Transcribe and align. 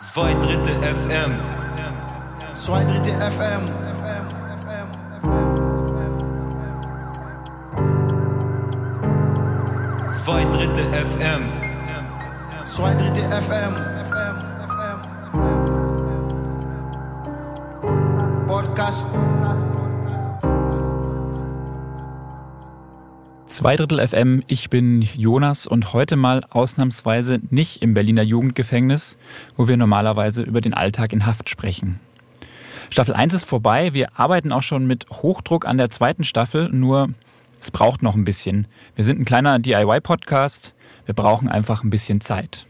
Zwei 0.00 0.32
Drittel 0.34 0.80
FM. 0.80 1.42
Zwei 2.54 2.84
Drittel 2.84 3.20
FM. 3.20 3.64
Zwei 10.08 10.44
Drittel 10.44 10.86
FM. 10.94 11.42
Zwei 12.64 12.94
Drittel 12.94 13.24
FM. 13.42 14.47
Zwei 23.58 23.74
Drittel 23.74 24.06
FM, 24.06 24.44
ich 24.46 24.70
bin 24.70 25.02
Jonas 25.02 25.66
und 25.66 25.92
heute 25.92 26.14
mal 26.14 26.44
ausnahmsweise 26.48 27.40
nicht 27.50 27.82
im 27.82 27.92
Berliner 27.92 28.22
Jugendgefängnis, 28.22 29.18
wo 29.56 29.66
wir 29.66 29.76
normalerweise 29.76 30.44
über 30.44 30.60
den 30.60 30.74
Alltag 30.74 31.12
in 31.12 31.26
Haft 31.26 31.48
sprechen. 31.48 31.98
Staffel 32.88 33.14
1 33.14 33.34
ist 33.34 33.46
vorbei, 33.46 33.94
wir 33.94 34.16
arbeiten 34.16 34.52
auch 34.52 34.62
schon 34.62 34.86
mit 34.86 35.06
Hochdruck 35.10 35.66
an 35.66 35.76
der 35.76 35.90
zweiten 35.90 36.22
Staffel, 36.22 36.68
nur 36.68 37.08
es 37.60 37.72
braucht 37.72 38.00
noch 38.00 38.14
ein 38.14 38.24
bisschen. 38.24 38.68
Wir 38.94 39.02
sind 39.02 39.18
ein 39.18 39.24
kleiner 39.24 39.58
DIY-Podcast, 39.58 40.72
wir 41.06 41.14
brauchen 41.14 41.48
einfach 41.48 41.82
ein 41.82 41.90
bisschen 41.90 42.20
Zeit. 42.20 42.67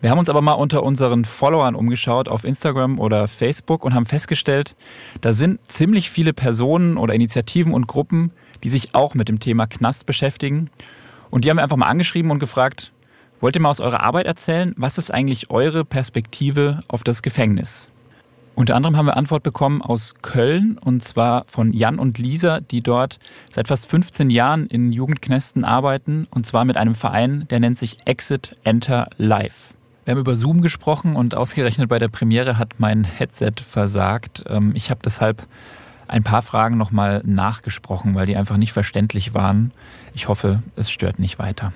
Wir 0.00 0.10
haben 0.10 0.18
uns 0.20 0.28
aber 0.28 0.42
mal 0.42 0.52
unter 0.52 0.84
unseren 0.84 1.24
Followern 1.24 1.74
umgeschaut 1.74 2.28
auf 2.28 2.44
Instagram 2.44 3.00
oder 3.00 3.26
Facebook 3.26 3.84
und 3.84 3.94
haben 3.94 4.06
festgestellt, 4.06 4.76
da 5.22 5.32
sind 5.32 5.58
ziemlich 5.66 6.08
viele 6.08 6.32
Personen 6.32 6.96
oder 6.96 7.14
Initiativen 7.14 7.74
und 7.74 7.88
Gruppen, 7.88 8.30
die 8.62 8.70
sich 8.70 8.94
auch 8.94 9.14
mit 9.14 9.28
dem 9.28 9.40
Thema 9.40 9.66
Knast 9.66 10.06
beschäftigen. 10.06 10.70
Und 11.30 11.44
die 11.44 11.50
haben 11.50 11.56
wir 11.56 11.64
einfach 11.64 11.76
mal 11.76 11.88
angeschrieben 11.88 12.30
und 12.30 12.38
gefragt, 12.38 12.92
wollt 13.40 13.56
ihr 13.56 13.62
mal 13.62 13.70
aus 13.70 13.80
eurer 13.80 14.04
Arbeit 14.04 14.26
erzählen, 14.26 14.72
was 14.76 14.98
ist 14.98 15.12
eigentlich 15.12 15.50
eure 15.50 15.84
Perspektive 15.84 16.78
auf 16.86 17.02
das 17.02 17.20
Gefängnis? 17.20 17.90
Unter 18.54 18.76
anderem 18.76 18.96
haben 18.96 19.06
wir 19.06 19.16
Antwort 19.16 19.42
bekommen 19.42 19.82
aus 19.82 20.14
Köln 20.22 20.78
und 20.78 21.02
zwar 21.02 21.44
von 21.48 21.72
Jan 21.72 21.98
und 21.98 22.18
Lisa, 22.18 22.60
die 22.60 22.82
dort 22.82 23.18
seit 23.50 23.66
fast 23.66 23.88
15 23.88 24.30
Jahren 24.30 24.66
in 24.66 24.92
Jugendknästen 24.92 25.64
arbeiten 25.64 26.28
und 26.30 26.46
zwar 26.46 26.64
mit 26.64 26.76
einem 26.76 26.94
Verein, 26.94 27.48
der 27.50 27.58
nennt 27.58 27.78
sich 27.78 27.96
Exit 28.06 28.56
Enter 28.62 29.08
Live. 29.16 29.74
Wir 30.08 30.12
haben 30.12 30.20
über 30.20 30.36
Zoom 30.36 30.62
gesprochen 30.62 31.16
und 31.16 31.34
ausgerechnet 31.34 31.90
bei 31.90 31.98
der 31.98 32.08
Premiere 32.08 32.56
hat 32.56 32.76
mein 32.78 33.04
Headset 33.04 33.52
versagt. 33.62 34.42
Ähm, 34.48 34.72
ich 34.74 34.88
habe 34.88 35.00
deshalb 35.04 35.42
ein 36.06 36.22
paar 36.22 36.40
Fragen 36.40 36.78
nochmal 36.78 37.20
nachgesprochen, 37.26 38.14
weil 38.14 38.24
die 38.24 38.34
einfach 38.34 38.56
nicht 38.56 38.72
verständlich 38.72 39.34
waren. 39.34 39.70
Ich 40.14 40.28
hoffe, 40.28 40.62
es 40.76 40.90
stört 40.90 41.18
nicht 41.18 41.38
weiter. 41.38 41.74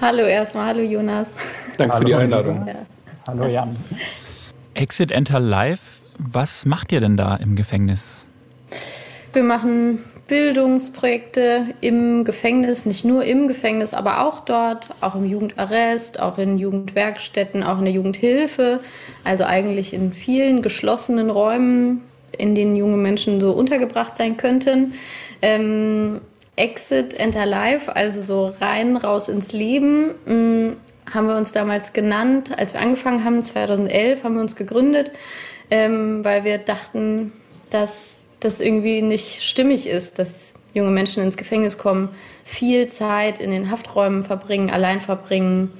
Hallo 0.00 0.22
erstmal, 0.22 0.66
hallo 0.66 0.82
Jonas. 0.82 1.36
Danke 1.78 1.94
Hallo, 1.94 2.02
für 2.02 2.06
die 2.10 2.14
Einladung. 2.14 2.64
Ja. 2.64 2.74
Hallo 3.26 3.48
Jan. 3.48 3.76
Exit 4.74 5.10
Enter 5.10 5.40
Live, 5.40 6.00
was 6.18 6.64
macht 6.64 6.92
ihr 6.92 7.00
denn 7.00 7.16
da 7.16 7.34
im 7.34 7.56
Gefängnis? 7.56 8.24
Wir 9.32 9.42
machen 9.42 9.98
Bildungsprojekte 10.28 11.66
im 11.80 12.24
Gefängnis, 12.24 12.86
nicht 12.86 13.04
nur 13.04 13.24
im 13.24 13.48
Gefängnis, 13.48 13.92
aber 13.92 14.24
auch 14.24 14.40
dort, 14.40 14.90
auch 15.00 15.14
im 15.14 15.24
Jugendarrest, 15.24 16.20
auch 16.20 16.38
in 16.38 16.58
Jugendwerkstätten, 16.58 17.62
auch 17.62 17.78
in 17.78 17.84
der 17.84 17.94
Jugendhilfe, 17.94 18.80
also 19.24 19.44
eigentlich 19.44 19.92
in 19.92 20.12
vielen 20.12 20.62
geschlossenen 20.62 21.28
Räumen, 21.28 22.02
in 22.38 22.54
denen 22.54 22.76
junge 22.76 22.96
Menschen 22.96 23.40
so 23.40 23.52
untergebracht 23.52 24.16
sein 24.16 24.36
könnten. 24.36 24.94
Ähm, 25.42 26.20
Exit 26.56 27.14
Enter 27.14 27.46
Life, 27.46 27.94
also 27.94 28.20
so 28.20 28.54
rein, 28.60 28.96
raus 28.96 29.28
ins 29.28 29.52
Leben, 29.52 30.10
mh, 30.26 30.74
haben 31.12 31.26
wir 31.26 31.36
uns 31.36 31.52
damals 31.52 31.92
genannt. 31.92 32.52
Als 32.56 32.74
wir 32.74 32.80
angefangen 32.80 33.24
haben, 33.24 33.42
2011, 33.42 34.22
haben 34.22 34.34
wir 34.34 34.42
uns 34.42 34.56
gegründet, 34.56 35.10
ähm, 35.70 36.24
weil 36.24 36.44
wir 36.44 36.58
dachten, 36.58 37.32
dass 37.70 38.21
das 38.44 38.60
irgendwie 38.60 39.02
nicht 39.02 39.42
stimmig 39.42 39.86
ist, 39.86 40.18
dass 40.18 40.54
junge 40.74 40.90
Menschen 40.90 41.22
ins 41.22 41.36
Gefängnis 41.36 41.78
kommen, 41.78 42.10
viel 42.44 42.88
Zeit 42.88 43.38
in 43.38 43.50
den 43.50 43.70
Hafträumen 43.70 44.22
verbringen, 44.22 44.70
allein 44.70 45.00
verbringen, 45.00 45.72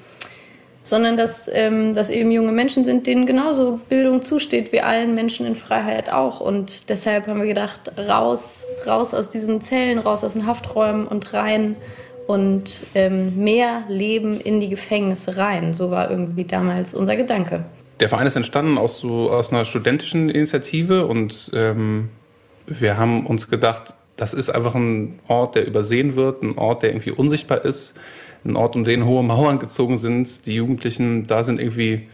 sondern 0.84 1.16
dass 1.16 1.48
ähm, 1.52 1.94
das 1.94 2.10
eben 2.10 2.30
junge 2.30 2.52
Menschen 2.52 2.84
sind, 2.84 3.06
denen 3.06 3.26
genauso 3.26 3.80
Bildung 3.88 4.22
zusteht 4.22 4.72
wie 4.72 4.80
allen 4.80 5.14
Menschen 5.14 5.46
in 5.46 5.54
Freiheit 5.54 6.12
auch. 6.12 6.40
Und 6.40 6.88
deshalb 6.88 7.26
haben 7.26 7.40
wir 7.40 7.46
gedacht, 7.46 7.92
raus, 7.96 8.64
raus 8.86 9.14
aus 9.14 9.28
diesen 9.28 9.60
Zellen, 9.60 9.98
raus 9.98 10.24
aus 10.24 10.32
den 10.32 10.46
Hafträumen 10.46 11.06
und 11.06 11.32
rein 11.32 11.76
und 12.26 12.82
ähm, 12.94 13.42
mehr 13.42 13.84
Leben 13.88 14.40
in 14.40 14.60
die 14.60 14.68
Gefängnisse 14.68 15.36
rein. 15.36 15.72
So 15.72 15.90
war 15.90 16.10
irgendwie 16.10 16.44
damals 16.44 16.94
unser 16.94 17.16
Gedanke. 17.16 17.64
Der 18.00 18.08
Verein 18.08 18.26
ist 18.26 18.36
entstanden 18.36 18.78
aus, 18.78 18.98
so, 18.98 19.30
aus 19.30 19.52
einer 19.52 19.64
studentischen 19.64 20.28
Initiative 20.28 21.06
und 21.06 21.50
ähm, 21.54 22.08
wir 22.80 22.96
haben 22.96 23.26
uns 23.26 23.48
gedacht, 23.48 23.94
das 24.16 24.34
ist 24.34 24.50
einfach 24.50 24.74
ein 24.74 25.18
Ort, 25.28 25.54
der 25.54 25.66
übersehen 25.66 26.16
wird, 26.16 26.42
ein 26.42 26.58
Ort, 26.58 26.82
der 26.82 26.90
irgendwie 26.90 27.10
unsichtbar 27.10 27.64
ist, 27.64 27.94
ein 28.44 28.56
Ort, 28.56 28.76
um 28.76 28.84
den 28.84 29.04
hohe 29.04 29.22
Mauern 29.22 29.58
gezogen 29.58 29.98
sind. 29.98 30.46
Die 30.46 30.54
Jugendlichen 30.54 31.26
da 31.26 31.44
sind 31.44 31.60
irgendwie 31.60 32.08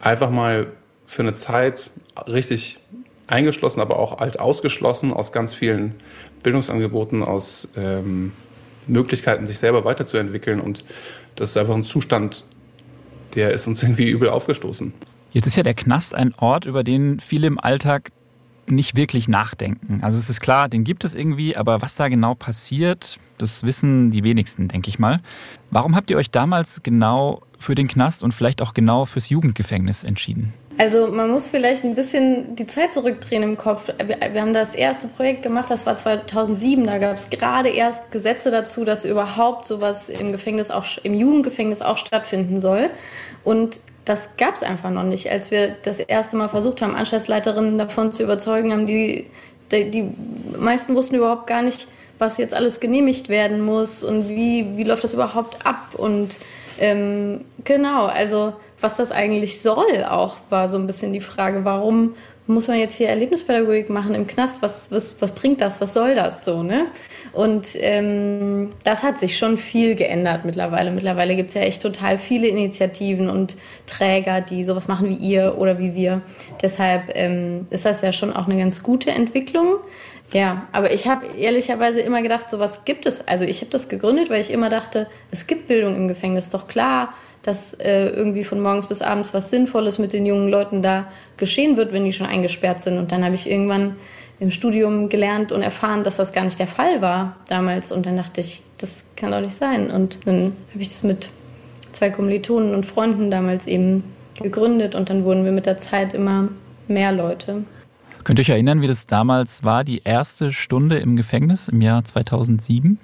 einfach 0.00 0.30
mal 0.30 0.68
für 1.06 1.22
eine 1.22 1.34
Zeit 1.34 1.90
richtig 2.26 2.78
eingeschlossen, 3.26 3.80
aber 3.80 3.98
auch 3.98 4.18
alt 4.18 4.40
ausgeschlossen 4.40 5.12
aus 5.12 5.32
ganz 5.32 5.54
vielen 5.54 5.94
Bildungsangeboten, 6.42 7.22
aus 7.22 7.68
ähm, 7.76 8.32
Möglichkeiten, 8.86 9.46
sich 9.46 9.58
selber 9.58 9.84
weiterzuentwickeln. 9.84 10.60
Und 10.60 10.84
das 11.36 11.50
ist 11.50 11.56
einfach 11.56 11.74
ein 11.74 11.84
Zustand, 11.84 12.44
der 13.34 13.52
ist 13.52 13.66
uns 13.66 13.82
irgendwie 13.82 14.10
übel 14.10 14.28
aufgestoßen. 14.28 14.92
Jetzt 15.32 15.46
ist 15.46 15.56
ja 15.56 15.62
der 15.62 15.74
Knast 15.74 16.14
ein 16.14 16.34
Ort, 16.38 16.64
über 16.64 16.82
den 16.82 17.20
viele 17.20 17.46
im 17.46 17.60
Alltag 17.60 18.10
nicht 18.70 18.96
wirklich 18.96 19.28
nachdenken. 19.28 20.00
Also 20.02 20.18
es 20.18 20.30
ist 20.30 20.40
klar, 20.40 20.68
den 20.68 20.84
gibt 20.84 21.04
es 21.04 21.14
irgendwie, 21.14 21.56
aber 21.56 21.82
was 21.82 21.96
da 21.96 22.08
genau 22.08 22.34
passiert, 22.34 23.18
das 23.38 23.62
wissen 23.62 24.10
die 24.10 24.24
wenigsten, 24.24 24.68
denke 24.68 24.88
ich 24.88 24.98
mal. 24.98 25.20
Warum 25.70 25.96
habt 25.96 26.10
ihr 26.10 26.16
euch 26.16 26.30
damals 26.30 26.82
genau 26.82 27.42
für 27.58 27.74
den 27.74 27.88
Knast 27.88 28.22
und 28.22 28.32
vielleicht 28.32 28.62
auch 28.62 28.74
genau 28.74 29.04
fürs 29.04 29.28
Jugendgefängnis 29.28 30.04
entschieden? 30.04 30.52
Also 30.78 31.08
man 31.08 31.30
muss 31.30 31.50
vielleicht 31.50 31.84
ein 31.84 31.94
bisschen 31.94 32.56
die 32.56 32.66
Zeit 32.66 32.94
zurückdrehen 32.94 33.42
im 33.42 33.58
Kopf. 33.58 33.88
Wir, 33.98 34.40
haben 34.40 34.54
das 34.54 34.74
erste 34.74 35.08
Projekt 35.08 35.42
gemacht, 35.42 35.70
das 35.70 35.84
war 35.84 35.98
2007. 35.98 36.86
Da 36.86 36.96
gab 36.96 37.16
es 37.16 37.28
gerade 37.28 37.68
erst 37.68 38.10
Gesetze 38.10 38.50
dazu, 38.50 38.86
dass 38.86 39.04
überhaupt 39.04 39.66
sowas 39.66 40.08
im 40.08 40.32
Gefängnis 40.32 40.70
auch 40.70 40.86
im 41.02 41.12
Jugendgefängnis 41.12 41.82
auch 41.82 41.98
stattfinden 41.98 42.60
soll. 42.60 42.88
Und 43.44 43.80
das 44.04 44.30
gab 44.36 44.54
es 44.54 44.62
einfach 44.62 44.90
noch 44.90 45.02
nicht. 45.02 45.30
Als 45.30 45.50
wir 45.50 45.76
das 45.82 45.98
erste 45.98 46.36
Mal 46.36 46.48
versucht 46.48 46.82
haben, 46.82 46.94
Anstaltsleiterinnen 46.94 47.78
davon 47.78 48.12
zu 48.12 48.22
überzeugen, 48.22 48.72
haben 48.72 48.86
die, 48.86 49.26
die, 49.70 49.90
die 49.90 50.10
meisten 50.58 50.94
wussten 50.94 51.16
überhaupt 51.16 51.46
gar 51.46 51.62
nicht, 51.62 51.86
was 52.18 52.36
jetzt 52.36 52.54
alles 52.54 52.80
genehmigt 52.80 53.28
werden 53.28 53.60
muss 53.60 54.04
und 54.04 54.28
wie, 54.28 54.76
wie 54.76 54.84
läuft 54.84 55.04
das 55.04 55.14
überhaupt 55.14 55.64
ab. 55.64 55.94
Und 55.94 56.36
ähm, 56.78 57.44
genau, 57.64 58.06
also 58.06 58.54
was 58.80 58.96
das 58.96 59.12
eigentlich 59.12 59.60
soll, 59.60 60.04
auch 60.08 60.36
war 60.48 60.68
so 60.68 60.78
ein 60.78 60.86
bisschen 60.86 61.12
die 61.12 61.20
Frage, 61.20 61.64
warum 61.64 62.14
muss 62.46 62.68
man 62.68 62.78
jetzt 62.78 62.96
hier 62.96 63.08
Erlebnispädagogik 63.08 63.90
machen 63.90 64.14
im 64.14 64.26
Knast? 64.26 64.60
Was, 64.60 64.90
was, 64.90 65.20
was 65.20 65.32
bringt 65.32 65.60
das? 65.60 65.80
Was 65.80 65.94
soll 65.94 66.14
das 66.14 66.44
so? 66.44 66.62
Ne? 66.62 66.86
Und 67.32 67.68
ähm, 67.74 68.70
das 68.84 69.02
hat 69.02 69.18
sich 69.18 69.38
schon 69.38 69.56
viel 69.56 69.94
geändert 69.94 70.44
mittlerweile. 70.44 70.90
Mittlerweile 70.90 71.36
gibt 71.36 71.50
es 71.50 71.54
ja 71.54 71.62
echt 71.62 71.82
total 71.82 72.18
viele 72.18 72.48
Initiativen 72.48 73.30
und 73.30 73.56
Träger, 73.86 74.40
die 74.40 74.64
sowas 74.64 74.88
machen 74.88 75.08
wie 75.08 75.14
ihr 75.14 75.56
oder 75.58 75.78
wie 75.78 75.94
wir. 75.94 76.22
Deshalb 76.60 77.12
ähm, 77.14 77.66
ist 77.70 77.84
das 77.84 78.02
ja 78.02 78.12
schon 78.12 78.32
auch 78.32 78.46
eine 78.46 78.58
ganz 78.58 78.82
gute 78.82 79.10
Entwicklung. 79.10 79.76
Ja, 80.32 80.68
aber 80.70 80.92
ich 80.92 81.08
habe 81.08 81.26
ehrlicherweise 81.36 82.00
immer 82.00 82.22
gedacht, 82.22 82.50
sowas 82.50 82.84
gibt 82.84 83.06
es. 83.06 83.26
Also 83.26 83.44
ich 83.44 83.60
habe 83.60 83.70
das 83.70 83.88
gegründet, 83.88 84.30
weil 84.30 84.40
ich 84.40 84.50
immer 84.50 84.68
dachte, 84.68 85.08
es 85.32 85.46
gibt 85.46 85.66
Bildung 85.66 85.96
im 85.96 86.06
Gefängnis, 86.06 86.50
doch 86.50 86.68
klar 86.68 87.14
dass 87.42 87.74
äh, 87.74 88.08
irgendwie 88.08 88.44
von 88.44 88.60
morgens 88.60 88.86
bis 88.86 89.02
abends 89.02 89.32
was 89.32 89.50
Sinnvolles 89.50 89.98
mit 89.98 90.12
den 90.12 90.26
jungen 90.26 90.48
Leuten 90.48 90.82
da 90.82 91.06
geschehen 91.36 91.76
wird, 91.76 91.92
wenn 91.92 92.04
die 92.04 92.12
schon 92.12 92.26
eingesperrt 92.26 92.80
sind. 92.80 92.98
Und 92.98 93.12
dann 93.12 93.24
habe 93.24 93.34
ich 93.34 93.50
irgendwann 93.50 93.96
im 94.40 94.50
Studium 94.50 95.08
gelernt 95.08 95.52
und 95.52 95.62
erfahren, 95.62 96.04
dass 96.04 96.16
das 96.16 96.32
gar 96.32 96.44
nicht 96.44 96.58
der 96.58 96.66
Fall 96.66 97.02
war 97.02 97.36
damals. 97.48 97.92
Und 97.92 98.06
dann 98.06 98.16
dachte 98.16 98.40
ich, 98.40 98.62
das 98.78 99.04
kann 99.16 99.30
doch 99.30 99.40
nicht 99.40 99.54
sein. 99.54 99.90
Und 99.90 100.26
dann 100.26 100.54
habe 100.72 100.82
ich 100.82 100.88
das 100.88 101.02
mit 101.02 101.28
zwei 101.92 102.10
Kommilitonen 102.10 102.74
und 102.74 102.86
Freunden 102.86 103.30
damals 103.30 103.66
eben 103.66 104.04
gegründet 104.42 104.94
und 104.94 105.10
dann 105.10 105.24
wurden 105.24 105.44
wir 105.44 105.52
mit 105.52 105.66
der 105.66 105.78
Zeit 105.78 106.14
immer 106.14 106.48
mehr 106.88 107.12
Leute. 107.12 107.64
Könnt 108.24 108.38
ihr 108.38 108.42
euch 108.42 108.50
erinnern, 108.50 108.80
wie 108.80 108.86
das 108.86 109.06
damals 109.06 109.64
war, 109.64 109.84
die 109.84 110.02
erste 110.04 110.52
Stunde 110.52 110.98
im 110.98 111.16
Gefängnis 111.16 111.68
im 111.68 111.80
Jahr 111.80 112.04
2007? 112.04 112.98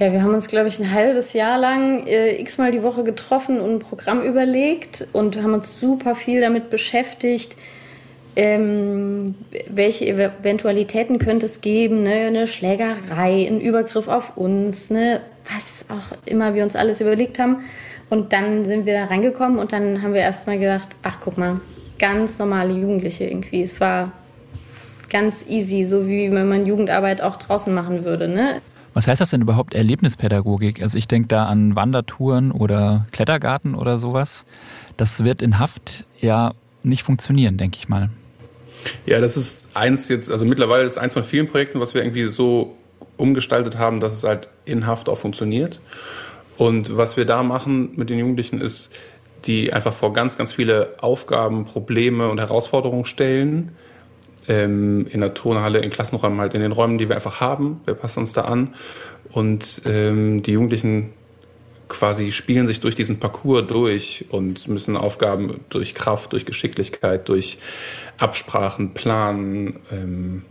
Ja, 0.00 0.14
wir 0.14 0.22
haben 0.22 0.32
uns, 0.32 0.48
glaube 0.48 0.66
ich, 0.68 0.78
ein 0.80 0.92
halbes 0.92 1.34
Jahr 1.34 1.58
lang 1.58 2.06
äh, 2.06 2.40
x-mal 2.40 2.72
die 2.72 2.82
Woche 2.82 3.04
getroffen 3.04 3.60
und 3.60 3.70
ein 3.70 3.78
Programm 3.80 4.22
überlegt 4.22 5.06
und 5.12 5.36
haben 5.42 5.52
uns 5.52 5.78
super 5.78 6.14
viel 6.14 6.40
damit 6.40 6.70
beschäftigt, 6.70 7.54
ähm, 8.34 9.34
welche 9.68 10.06
Eventualitäten 10.06 11.18
könnte 11.18 11.44
es 11.44 11.60
geben, 11.60 12.04
ne? 12.04 12.28
eine 12.28 12.46
Schlägerei, 12.46 13.46
ein 13.46 13.60
Übergriff 13.60 14.08
auf 14.08 14.38
uns, 14.38 14.90
eine 14.90 15.20
was 15.52 15.84
auch 15.90 16.16
immer 16.24 16.54
wir 16.54 16.64
uns 16.64 16.76
alles 16.76 17.02
überlegt 17.02 17.38
haben. 17.38 17.58
Und 18.08 18.32
dann 18.32 18.64
sind 18.64 18.86
wir 18.86 18.94
da 18.94 19.04
reingekommen 19.04 19.58
und 19.58 19.74
dann 19.74 20.00
haben 20.00 20.14
wir 20.14 20.22
erst 20.22 20.46
mal 20.46 20.58
gedacht, 20.58 20.88
ach 21.02 21.18
guck 21.20 21.36
mal, 21.36 21.60
ganz 21.98 22.38
normale 22.38 22.72
Jugendliche 22.72 23.24
irgendwie. 23.24 23.62
Es 23.62 23.78
war 23.82 24.12
ganz 25.10 25.44
easy, 25.46 25.84
so 25.84 26.08
wie 26.08 26.32
wenn 26.32 26.48
man 26.48 26.64
Jugendarbeit 26.64 27.20
auch 27.20 27.36
draußen 27.36 27.74
machen 27.74 28.06
würde. 28.06 28.28
Ne? 28.28 28.62
Was 28.92 29.06
heißt 29.06 29.20
das 29.20 29.30
denn 29.30 29.42
überhaupt 29.42 29.74
Erlebnispädagogik? 29.74 30.82
Also 30.82 30.98
ich 30.98 31.06
denke 31.06 31.28
da 31.28 31.46
an 31.46 31.76
Wandertouren 31.76 32.50
oder 32.50 33.06
Klettergarten 33.12 33.74
oder 33.74 33.98
sowas. 33.98 34.44
Das 34.96 35.24
wird 35.24 35.42
in 35.42 35.58
Haft 35.58 36.04
ja 36.20 36.54
nicht 36.82 37.02
funktionieren, 37.02 37.56
denke 37.56 37.78
ich 37.78 37.88
mal. 37.88 38.10
Ja, 39.06 39.20
das 39.20 39.36
ist 39.36 39.68
eins 39.74 40.08
jetzt, 40.08 40.30
also 40.30 40.46
mittlerweile 40.46 40.84
ist 40.84 40.98
eins 40.98 41.12
von 41.12 41.22
vielen 41.22 41.46
Projekten, 41.46 41.80
was 41.80 41.94
wir 41.94 42.02
irgendwie 42.02 42.26
so 42.26 42.76
umgestaltet 43.16 43.78
haben, 43.78 44.00
dass 44.00 44.14
es 44.14 44.24
halt 44.24 44.48
in 44.64 44.86
Haft 44.86 45.08
auch 45.08 45.18
funktioniert. 45.18 45.80
Und 46.56 46.96
was 46.96 47.16
wir 47.16 47.26
da 47.26 47.42
machen 47.42 47.90
mit 47.96 48.10
den 48.10 48.18
Jugendlichen 48.18 48.60
ist, 48.60 48.90
die 49.46 49.72
einfach 49.72 49.94
vor 49.94 50.12
ganz, 50.12 50.36
ganz 50.36 50.52
viele 50.52 50.94
Aufgaben, 51.00 51.64
Probleme 51.64 52.28
und 52.28 52.38
Herausforderungen 52.38 53.04
stellen. 53.04 53.72
Ähm, 54.48 55.06
in 55.10 55.20
der 55.20 55.34
Turnhalle, 55.34 55.80
in 55.80 55.90
Klassenräumen, 55.90 56.40
halt 56.40 56.54
in 56.54 56.60
den 56.60 56.72
Räumen, 56.72 56.98
die 56.98 57.08
wir 57.08 57.16
einfach 57.16 57.40
haben. 57.40 57.80
Wir 57.84 57.94
passen 57.94 58.20
uns 58.20 58.32
da 58.32 58.42
an. 58.42 58.74
Und 59.30 59.82
ähm, 59.84 60.42
die 60.42 60.52
Jugendlichen 60.52 61.10
quasi 61.88 62.32
spielen 62.32 62.66
sich 62.66 62.80
durch 62.80 62.94
diesen 62.94 63.18
Parcours 63.18 63.66
durch 63.66 64.24
und 64.30 64.66
müssen 64.68 64.96
Aufgaben 64.96 65.60
durch 65.68 65.94
Kraft, 65.94 66.32
durch 66.32 66.46
Geschicklichkeit, 66.46 67.28
durch 67.28 67.58
Absprachen, 68.16 68.94
Planen 68.94 69.80
ähm, 69.90 70.44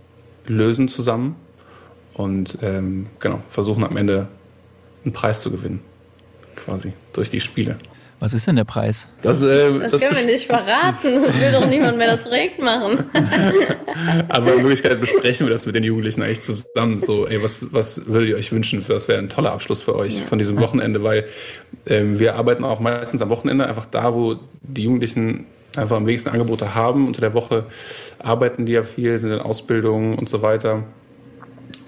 lösen 0.46 0.90
zusammen 0.90 1.36
und 2.14 2.60
ähm, 2.62 3.08
genau 3.20 3.42
versuchen 3.48 3.84
am 3.84 3.96
Ende 3.96 4.28
einen 5.06 5.14
Preis 5.14 5.42
zu 5.42 5.50
gewinnen, 5.50 5.80
quasi 6.56 6.94
durch 7.14 7.30
die 7.30 7.40
Spiele. 7.40 7.78
Was 8.19 8.33
ist 8.33 8.48
denn 8.48 8.57
der 8.57 8.66
Preis? 8.66 9.07
Das, 9.21 9.42
äh, 9.42 9.80
das, 9.80 9.92
das 9.94 10.01
können 10.01 10.16
wir 10.18 10.25
nicht 10.25 10.45
verraten. 10.45 11.24
Das 11.25 11.39
will 11.39 11.51
doch 11.54 11.66
niemand 11.68 11.98
mehr 11.98 12.16
das 12.18 12.25
Projekt 12.25 12.62
machen. 12.62 13.06
Aber 14.27 14.54
in 14.54 14.60
Wirklichkeit 14.60 15.00
besprechen 15.00 15.48
wir 15.48 15.54
das 15.54 15.66
mit 15.66 15.75
den 15.75 15.86
Jugendlichen 15.86 16.21
eigentlich 16.21 16.42
zusammen. 16.42 17.00
So, 17.00 17.27
ey, 17.27 17.42
was, 17.42 17.68
was 17.71 18.07
würdet 18.07 18.30
ihr 18.30 18.36
euch 18.36 18.51
wünschen? 18.51 18.83
Das 18.86 19.07
wäre 19.07 19.19
ein 19.19 19.30
toller 19.30 19.54
Abschluss 19.54 19.81
für 19.81 19.95
euch 19.95 20.19
ja. 20.19 20.25
von 20.25 20.38
diesem 20.38 20.60
Wochenende, 20.60 21.01
weil 21.01 21.27
ähm, 21.86 22.19
wir 22.19 22.36
arbeiten 22.36 22.66
auch 22.66 22.81
meistens 22.81 23.21
am 23.21 23.30
Wochenende 23.30 23.66
einfach 23.66 23.86
da, 23.86 24.13
wo 24.13 24.36
die 24.63 24.83
Jugendlichen 24.83 25.45
einfach 25.77 25.95
am 25.95 26.06
wenigsten 26.06 26.30
Angebote 26.30 26.75
haben. 26.75 27.07
Unter 27.07 27.21
der 27.21 27.33
Woche 27.33 27.66
arbeiten 28.19 28.66
die 28.66 28.74
ja 28.74 28.83
viel, 28.83 29.18
sind 29.18 29.31
in 29.31 29.39
Ausbildung 29.39 30.18
und 30.18 30.30
so 30.30 30.42
weiter. 30.42 30.83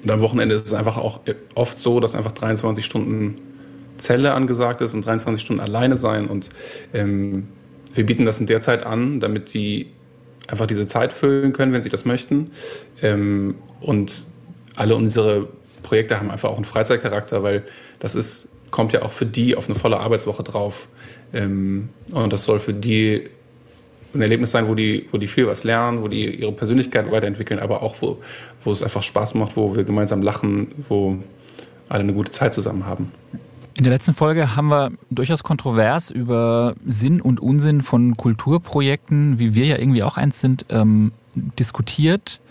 Und 0.03 0.09
am 0.09 0.21
Wochenende 0.21 0.55
ist 0.55 0.65
es 0.65 0.73
einfach 0.73 0.97
auch 0.97 1.19
oft 1.55 1.79
so, 1.79 1.99
dass 1.99 2.15
einfach 2.15 2.31
23 2.31 2.85
Stunden 2.85 3.37
Zelle 4.01 4.33
angesagt 4.33 4.81
ist 4.81 4.93
und 4.93 5.05
23 5.05 5.43
Stunden 5.43 5.61
alleine 5.61 5.97
sein. 5.97 6.27
Und 6.27 6.49
ähm, 6.93 7.47
wir 7.93 8.05
bieten 8.05 8.25
das 8.25 8.39
in 8.39 8.47
der 8.47 8.61
Zeit 8.61 8.85
an, 8.85 9.19
damit 9.19 9.49
sie 9.49 9.87
einfach 10.47 10.67
diese 10.67 10.85
Zeit 10.85 11.13
füllen 11.13 11.53
können, 11.53 11.73
wenn 11.73 11.81
sie 11.81 11.89
das 11.89 12.05
möchten. 12.05 12.51
Ähm, 13.01 13.55
und 13.79 14.25
alle 14.75 14.95
unsere 14.95 15.47
Projekte 15.83 16.19
haben 16.19 16.31
einfach 16.31 16.49
auch 16.49 16.55
einen 16.55 16.65
Freizeitcharakter, 16.65 17.43
weil 17.43 17.63
das 17.99 18.15
ist, 18.15 18.49
kommt 18.71 18.93
ja 18.93 19.01
auch 19.01 19.11
für 19.11 19.25
die 19.25 19.55
auf 19.55 19.67
eine 19.67 19.77
volle 19.77 19.99
Arbeitswoche 19.99 20.43
drauf. 20.43 20.87
Ähm, 21.33 21.89
und 22.13 22.33
das 22.33 22.45
soll 22.45 22.59
für 22.59 22.73
die 22.73 23.29
ein 24.13 24.21
Erlebnis 24.21 24.51
sein, 24.51 24.67
wo 24.67 24.75
die, 24.75 25.07
wo 25.11 25.17
die 25.17 25.27
viel 25.27 25.47
was 25.47 25.63
lernen, 25.63 26.01
wo 26.01 26.07
die 26.07 26.35
ihre 26.35 26.51
Persönlichkeit 26.51 27.09
weiterentwickeln, 27.11 27.59
aber 27.59 27.81
auch 27.81 28.01
wo, 28.01 28.17
wo 28.63 28.71
es 28.71 28.83
einfach 28.83 29.03
Spaß 29.03 29.35
macht, 29.35 29.55
wo 29.55 29.75
wir 29.75 29.85
gemeinsam 29.85 30.21
lachen, 30.21 30.67
wo 30.77 31.17
alle 31.87 32.01
eine 32.01 32.13
gute 32.13 32.31
Zeit 32.31 32.53
zusammen 32.53 32.85
haben. 32.85 33.11
In 33.73 33.85
der 33.85 33.93
letzten 33.93 34.13
Folge 34.13 34.55
haben 34.55 34.67
wir 34.67 34.91
durchaus 35.09 35.43
kontrovers 35.43 36.11
über 36.11 36.75
Sinn 36.85 37.21
und 37.21 37.39
Unsinn 37.39 37.81
von 37.81 38.17
Kulturprojekten, 38.17 39.39
wie 39.39 39.55
wir 39.55 39.65
ja 39.65 39.77
irgendwie 39.77 40.03
auch 40.03 40.17
eins 40.17 40.41
sind, 40.41 40.65
ähm, 40.69 41.13
diskutiert. 41.57 42.41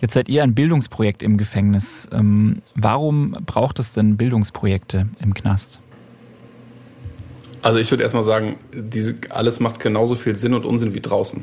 Jetzt 0.00 0.14
seid 0.14 0.28
ihr 0.28 0.44
ein 0.44 0.54
Bildungsprojekt 0.54 1.24
im 1.24 1.36
Gefängnis. 1.36 2.08
Ähm, 2.12 2.62
warum 2.76 3.36
braucht 3.44 3.80
es 3.80 3.92
denn 3.92 4.16
Bildungsprojekte 4.16 5.08
im 5.20 5.34
Knast? 5.34 5.80
Also 7.62 7.80
ich 7.80 7.90
würde 7.90 8.04
erstmal 8.04 8.22
sagen, 8.22 8.54
diese, 8.72 9.16
alles 9.30 9.58
macht 9.58 9.80
genauso 9.80 10.14
viel 10.14 10.36
Sinn 10.36 10.54
und 10.54 10.64
Unsinn 10.64 10.94
wie 10.94 11.00
draußen. 11.00 11.42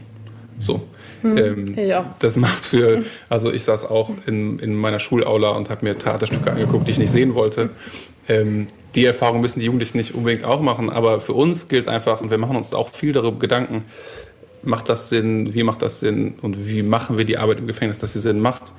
So. 0.60 0.88
Hm, 1.22 1.38
ähm, 1.38 1.76
ja. 1.78 2.16
Das 2.20 2.38
macht 2.38 2.64
für, 2.64 3.04
also 3.28 3.52
ich 3.52 3.64
saß 3.64 3.86
auch 3.86 4.12
in, 4.26 4.60
in 4.60 4.76
meiner 4.76 5.02
Schulaula 5.02 5.50
und 5.50 5.70
habe 5.70 5.86
mir 5.86 5.98
Theaterstücke 5.98 6.52
angeguckt, 6.52 6.88
die 6.88 6.92
ich 6.92 7.00
nicht 7.00 7.12
sehen 7.12 7.36
wollte. 7.36 7.72
Ähm, 8.30 8.68
die 8.96 9.06
Erfahrung 9.06 9.42
müssen 9.42 9.60
die 9.60 9.66
Jugendlichen 9.66 9.98
nicht 9.98 10.16
unbedingt 10.16 10.46
auch 10.46 10.62
machen, 10.62 10.90
aber 10.90 11.20
für 11.20 11.34
uns 11.34 11.68
gilt 11.68 11.88
einfach, 11.88 12.22
und 12.22 12.32
wir 12.32 12.38
machen 12.38 12.56
uns 12.56 12.74
auch 12.74 12.90
viel 12.90 13.14
darüber 13.14 13.38
Gedanken, 13.38 13.84
macht 14.64 14.90
das 14.90 15.10
Sinn, 15.10 15.54
wie 15.54 15.64
macht 15.64 15.82
das 15.82 16.00
Sinn 16.00 16.36
und 16.42 16.68
wie 16.68 16.82
machen 16.82 17.18
wir 17.18 17.26
die 17.26 17.38
Arbeit 17.38 17.60
im 17.60 17.68
Gefängnis, 17.68 18.00
dass 18.00 18.14
sie 18.14 18.20
Sinn 18.20 18.40
macht. 18.40 18.74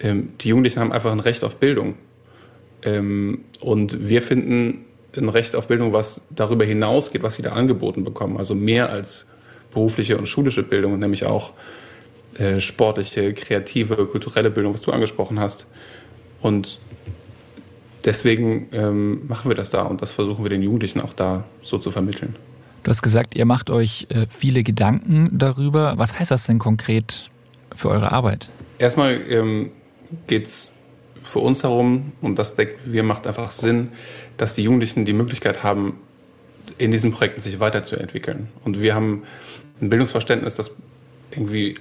Ähm, 0.00 0.30
die 0.40 0.48
Jugendlichen 0.48 0.80
haben 0.80 0.92
einfach 0.92 1.12
ein 1.12 1.20
Recht 1.20 1.44
auf 1.44 1.56
Bildung. 1.56 1.94
Ähm, 2.82 3.44
und 3.60 4.08
wir 4.08 4.22
finden 4.22 4.86
ein 5.16 5.28
Recht 5.28 5.54
auf 5.54 5.68
Bildung, 5.68 5.92
was 5.92 6.22
darüber 6.30 6.64
hinausgeht, 6.64 7.22
was 7.22 7.34
sie 7.34 7.42
da 7.42 7.50
angeboten 7.50 8.02
bekommen. 8.02 8.38
Also 8.38 8.54
mehr 8.54 8.90
als 8.90 9.26
berufliche 9.72 10.18
und 10.18 10.26
schulische 10.26 10.62
Bildung, 10.62 10.98
nämlich 10.98 11.26
auch 11.26 11.52
äh, 12.38 12.58
sportliche, 12.58 13.32
kreative, 13.34 14.06
kulturelle 14.06 14.50
Bildung, 14.50 14.74
was 14.74 14.82
du 14.82 14.90
angesprochen 14.90 15.38
hast. 15.38 15.66
Und 16.40 16.80
deswegen 18.04 18.68
ähm, 18.72 19.26
machen 19.28 19.50
wir 19.50 19.54
das 19.54 19.70
da 19.70 19.82
und 19.82 20.02
das 20.02 20.12
versuchen 20.12 20.44
wir 20.44 20.50
den 20.50 20.62
Jugendlichen 20.62 21.00
auch 21.00 21.12
da 21.12 21.44
so 21.62 21.78
zu 21.78 21.90
vermitteln. 21.90 22.36
Du 22.82 22.90
hast 22.90 23.02
gesagt, 23.02 23.34
ihr 23.36 23.44
macht 23.44 23.70
euch 23.70 24.06
äh, 24.08 24.26
viele 24.28 24.62
Gedanken 24.62 25.30
darüber. 25.32 25.94
Was 25.96 26.18
heißt 26.18 26.30
das 26.30 26.46
denn 26.46 26.58
konkret 26.58 27.30
für 27.74 27.90
eure 27.90 28.10
Arbeit? 28.10 28.48
Erstmal 28.78 29.20
ähm, 29.28 29.70
geht 30.26 30.46
es 30.46 30.72
für 31.22 31.40
uns 31.40 31.60
darum, 31.60 32.12
und 32.22 32.38
das 32.38 32.56
denken 32.56 32.78
wir 32.86 33.02
macht 33.02 33.26
einfach 33.26 33.50
Sinn, 33.50 33.88
dass 34.38 34.54
die 34.54 34.62
Jugendlichen 34.62 35.04
die 35.04 35.12
Möglichkeit 35.12 35.62
haben, 35.62 35.98
in 36.78 36.90
diesen 36.90 37.12
Projekten 37.12 37.42
sich 37.42 37.60
weiterzuentwickeln. 37.60 38.48
Und 38.64 38.80
wir 38.80 38.94
haben 38.94 39.24
ein 39.82 39.90
Bildungsverständnis, 39.90 40.54
das 40.54 40.74
irgendwie 41.30 41.74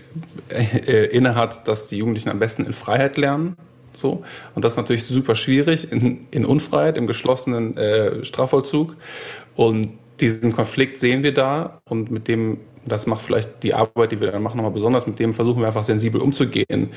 äh, 0.50 1.06
innehat, 1.06 1.68
dass 1.68 1.88
die 1.88 1.98
Jugendlichen 1.98 2.30
am 2.30 2.40
besten 2.40 2.66
in 2.66 2.74
Freiheit 2.74 3.16
lernen 3.16 3.56
so. 3.94 4.24
Und 4.56 4.66
das 4.66 4.74
ist 4.74 4.78
natürlich 4.78 5.06
super 5.06 5.36
schwierig 5.36 5.92
in, 5.92 6.28
in 6.32 6.46
Unfreiheit, 6.46 6.98
im 6.98 7.08
geschlossenen 7.08 7.78
äh, 7.78 8.24
Strafvollzug. 8.24 8.96
Und 9.56 9.90
diesen 10.20 10.52
Konflikt 10.52 11.00
sehen 11.00 11.24
wir 11.24 11.34
da 11.34 11.82
und 11.86 12.12
mit 12.12 12.28
dem, 12.28 12.58
das 12.86 13.08
macht 13.08 13.22
vielleicht 13.22 13.64
die 13.64 13.74
Arbeit, 13.74 14.12
die 14.12 14.22
wir 14.22 14.32
dann 14.32 14.42
machen, 14.42 14.58
nochmal 14.58 14.72
besonders, 14.72 15.08
mit 15.08 15.20
dem 15.20 15.34
versuchen 15.34 15.60
wir 15.62 15.68
einfach 15.68 15.84
sensibel 15.84 16.22
umzugehen, 16.22 16.90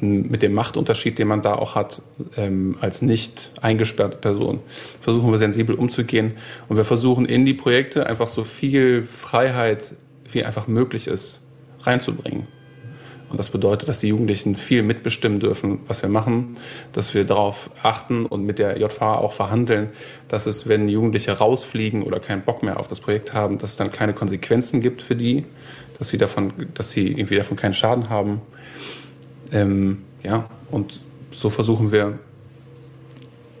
mit 0.00 0.42
dem 0.42 0.52
Machtunterschied, 0.54 1.18
den 1.18 1.28
man 1.28 1.42
da 1.42 1.54
auch 1.54 1.74
hat, 1.74 2.02
ähm, 2.36 2.76
als 2.80 3.02
nicht 3.02 3.50
eingesperrte 3.62 4.18
Person. 4.18 4.60
Versuchen 5.00 5.30
wir 5.30 5.38
sensibel 5.38 5.76
umzugehen 5.76 6.32
und 6.68 6.76
wir 6.76 6.84
versuchen 6.84 7.26
in 7.26 7.44
die 7.44 7.54
Projekte 7.54 8.06
einfach 8.06 8.28
so 8.28 8.44
viel 8.44 9.02
Freiheit, 9.02 9.94
wie 10.30 10.44
einfach 10.44 10.66
möglich 10.66 11.06
ist, 11.06 11.40
reinzubringen. 11.82 12.46
Und 13.36 13.40
das 13.40 13.50
bedeutet, 13.50 13.86
dass 13.90 14.00
die 14.00 14.08
Jugendlichen 14.08 14.56
viel 14.56 14.82
mitbestimmen 14.82 15.40
dürfen, 15.40 15.80
was 15.86 16.00
wir 16.00 16.08
machen, 16.08 16.54
dass 16.92 17.12
wir 17.12 17.24
darauf 17.24 17.68
achten 17.82 18.24
und 18.24 18.46
mit 18.46 18.58
der 18.58 18.78
JVA 18.78 19.16
auch 19.16 19.34
verhandeln, 19.34 19.88
dass 20.26 20.46
es, 20.46 20.68
wenn 20.68 20.88
Jugendliche 20.88 21.32
rausfliegen 21.32 22.02
oder 22.02 22.18
keinen 22.18 22.40
Bock 22.40 22.62
mehr 22.62 22.80
auf 22.80 22.88
das 22.88 22.98
Projekt 22.98 23.34
haben, 23.34 23.58
dass 23.58 23.72
es 23.72 23.76
dann 23.76 23.92
keine 23.92 24.14
Konsequenzen 24.14 24.80
gibt 24.80 25.02
für 25.02 25.14
die, 25.14 25.44
dass 25.98 26.08
sie 26.08 26.16
davon, 26.16 26.50
dass 26.72 26.92
sie 26.92 27.08
irgendwie 27.08 27.36
davon 27.36 27.58
keinen 27.58 27.74
Schaden 27.74 28.08
haben. 28.08 28.40
Ähm, 29.52 30.04
ja, 30.22 30.48
und 30.70 30.98
so 31.30 31.50
versuchen 31.50 31.92
wir 31.92 32.18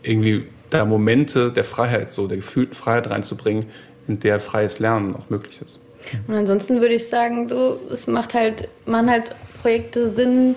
irgendwie 0.02 0.46
da 0.70 0.86
Momente 0.86 1.52
der 1.52 1.64
Freiheit, 1.64 2.10
so 2.10 2.26
der 2.28 2.38
gefühlten 2.38 2.74
Freiheit 2.74 3.10
reinzubringen, 3.10 3.66
in 4.08 4.20
der 4.20 4.40
freies 4.40 4.78
Lernen 4.78 5.14
auch 5.14 5.28
möglich 5.28 5.60
ist. 5.60 5.80
Und 6.28 6.34
ansonsten 6.34 6.80
würde 6.80 6.94
ich 6.94 7.08
sagen, 7.08 7.48
so, 7.48 7.78
es 7.90 8.06
macht 8.06 8.34
halt, 8.34 8.68
man 8.84 9.10
halt 9.10 9.34
Projekte 9.60 10.08
Sinn, 10.08 10.54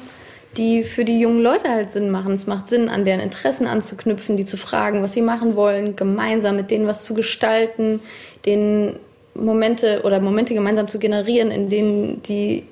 die 0.58 0.84
für 0.84 1.06
die 1.06 1.20
jungen 1.20 1.42
Leute 1.42 1.70
halt 1.70 1.92
Sinn 1.92 2.10
machen. 2.10 2.34
Es 2.34 2.48
macht 2.48 2.68
Sinn, 2.68 2.90
an 2.90 3.06
deren 3.06 3.20
Interessen 3.20 3.68
anzuknüpfen, 3.68 4.38
die 4.38 4.46
zu 4.46 4.58
fragen, 4.58 5.02
was 5.02 5.14
sie 5.14 5.22
machen 5.22 5.56
wollen, 5.56 5.96
gemeinsam 5.96 6.56
mit 6.56 6.72
denen 6.72 6.88
was 6.88 7.04
zu 7.04 7.14
gestalten, 7.14 8.02
den 8.46 8.96
Momente 9.36 10.02
oder 10.04 10.20
Momente 10.20 10.54
gemeinsam 10.54 10.88
zu 10.88 11.00
generieren, 11.00 11.52
in 11.52 11.70
denen 11.70 12.22
die 12.24 12.66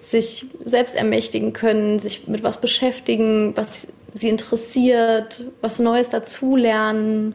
sich 0.00 0.46
selbst 0.64 0.96
ermächtigen 0.96 1.52
können, 1.52 1.98
sich 1.98 2.28
mit 2.28 2.42
was 2.42 2.60
beschäftigen, 2.60 3.56
was 3.56 3.88
sie 4.14 4.28
interessiert, 4.28 5.44
was 5.60 5.78
Neues 5.78 6.08
dazulernen, 6.08 7.34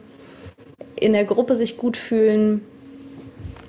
in 0.98 1.12
der 1.12 1.24
Gruppe 1.24 1.56
sich 1.56 1.76
gut 1.76 1.96
fühlen. 1.96 2.62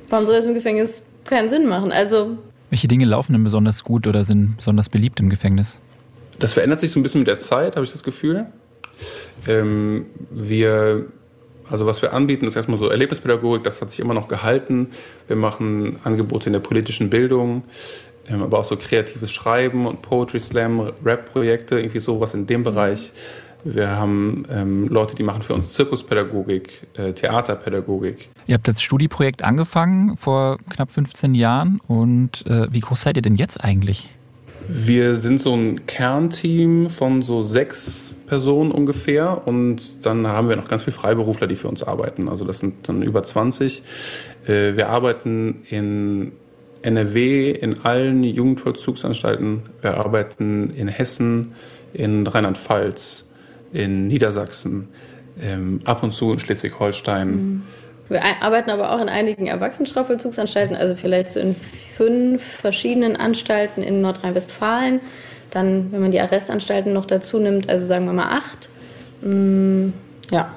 Warum 0.09 0.25
soll 0.25 0.35
das 0.35 0.45
im 0.45 0.53
Gefängnis 0.53 1.03
keinen 1.23 1.49
Sinn 1.49 1.67
machen? 1.67 1.91
Also 1.91 2.37
welche 2.69 2.87
Dinge 2.87 3.05
laufen 3.05 3.33
denn 3.33 3.43
besonders 3.43 3.83
gut 3.83 4.07
oder 4.07 4.25
sind 4.25 4.57
besonders 4.57 4.89
beliebt 4.89 5.19
im 5.19 5.29
Gefängnis? 5.29 5.77
Das 6.39 6.53
verändert 6.53 6.79
sich 6.79 6.91
so 6.91 6.99
ein 6.99 7.03
bisschen 7.03 7.21
mit 7.21 7.27
der 7.27 7.39
Zeit, 7.39 7.75
habe 7.75 7.85
ich 7.85 7.91
das 7.91 8.03
Gefühl. 8.03 8.47
Ähm, 9.47 10.07
wir, 10.29 11.05
also 11.69 11.85
was 11.85 12.01
wir 12.01 12.13
anbieten, 12.13 12.45
ist 12.47 12.55
erstmal 12.55 12.77
so 12.77 12.89
Erlebnispädagogik, 12.89 13.63
das 13.63 13.81
hat 13.81 13.91
sich 13.91 13.99
immer 13.99 14.13
noch 14.13 14.27
gehalten. 14.27 14.89
Wir 15.27 15.35
machen 15.35 15.97
Angebote 16.03 16.47
in 16.47 16.53
der 16.53 16.59
politischen 16.59 17.09
Bildung, 17.09 17.63
ähm, 18.27 18.43
aber 18.43 18.59
auch 18.59 18.65
so 18.65 18.75
kreatives 18.75 19.31
Schreiben 19.31 19.85
und 19.85 20.01
Poetry 20.01 20.39
Slam, 20.39 20.91
Rap-Projekte, 21.05 21.79
irgendwie 21.79 21.99
sowas 21.99 22.33
in 22.33 22.47
dem 22.47 22.63
Bereich. 22.63 23.11
Wir 23.67 23.89
haben 23.89 24.45
ähm, 24.51 24.87
Leute, 24.89 25.15
die 25.15 25.23
machen 25.23 25.41
für 25.41 25.55
uns 25.55 25.71
Zirkuspädagogik, 25.71 26.85
äh, 26.93 27.13
Theaterpädagogik. 27.13 28.29
Ihr 28.45 28.53
habt 28.53 28.67
das 28.67 28.79
Studieprojekt 28.79 29.43
angefangen 29.43 30.17
vor 30.17 30.59
knapp 30.69 30.91
15 30.91 31.33
Jahren 31.33 31.81
und 31.87 32.45
äh, 32.45 32.71
wie 32.71 32.79
groß 32.79 33.01
seid 33.01 33.17
ihr 33.17 33.23
denn 33.23 33.35
jetzt 33.35 33.63
eigentlich? 33.63 34.07
Wir 34.67 35.17
sind 35.17 35.41
so 35.41 35.55
ein 35.55 35.87
Kernteam 35.87 36.91
von 36.91 37.23
so 37.23 37.41
sechs 37.41 38.13
Personen 38.27 38.71
ungefähr 38.71 39.47
und 39.47 40.05
dann 40.05 40.27
haben 40.27 40.47
wir 40.47 40.57
noch 40.57 40.67
ganz 40.67 40.83
viele 40.83 40.95
Freiberufler, 40.95 41.47
die 41.47 41.55
für 41.55 41.67
uns 41.67 41.81
arbeiten. 41.81 42.29
Also 42.29 42.45
das 42.45 42.59
sind 42.59 42.87
dann 42.87 43.01
über 43.01 43.23
20. 43.23 43.81
Äh, 44.45 44.75
wir 44.75 44.89
arbeiten 44.89 45.63
in 45.71 46.33
NRW 46.83 47.49
in 47.49 47.83
allen 47.83 48.23
Jugendvollzugsanstalten. 48.23 49.63
Wir 49.81 49.97
arbeiten 49.97 50.69
in 50.69 50.87
Hessen, 50.87 51.53
in 51.93 52.27
Rheinland-Pfalz, 52.27 53.24
in 53.75 54.07
Niedersachsen, 54.07 54.87
ähm, 55.41 55.81
ab 55.85 56.01
und 56.01 56.13
zu 56.13 56.31
in 56.31 56.39
Schleswig-Holstein. 56.39 57.27
Mhm. 57.27 57.63
Wir 58.07 58.21
arbeiten 58.41 58.69
aber 58.69 58.93
auch 58.93 59.01
in 59.01 59.09
einigen 59.09 59.47
Erwachsenenstrafvollzugsanstalten, 59.47 60.75
also 60.75 60.95
vielleicht 60.95 61.31
so 61.31 61.39
in 61.39 61.55
fünf 61.55 62.43
verschiedenen 62.43 63.15
Anstalten 63.15 63.81
in 63.81 64.01
Nordrhein-Westfalen. 64.01 64.99
Dann, 65.49 65.91
wenn 65.91 66.01
man 66.01 66.11
die 66.11 66.19
Arrestanstalten 66.19 66.93
noch 66.93 67.05
dazu 67.05 67.39
nimmt, 67.39 67.67
also 67.69 67.85
sagen 67.85 68.05
wir 68.05 68.13
mal 68.13 68.29
acht. 68.29 68.69
Mm, 69.21 69.89
ja, 70.31 70.53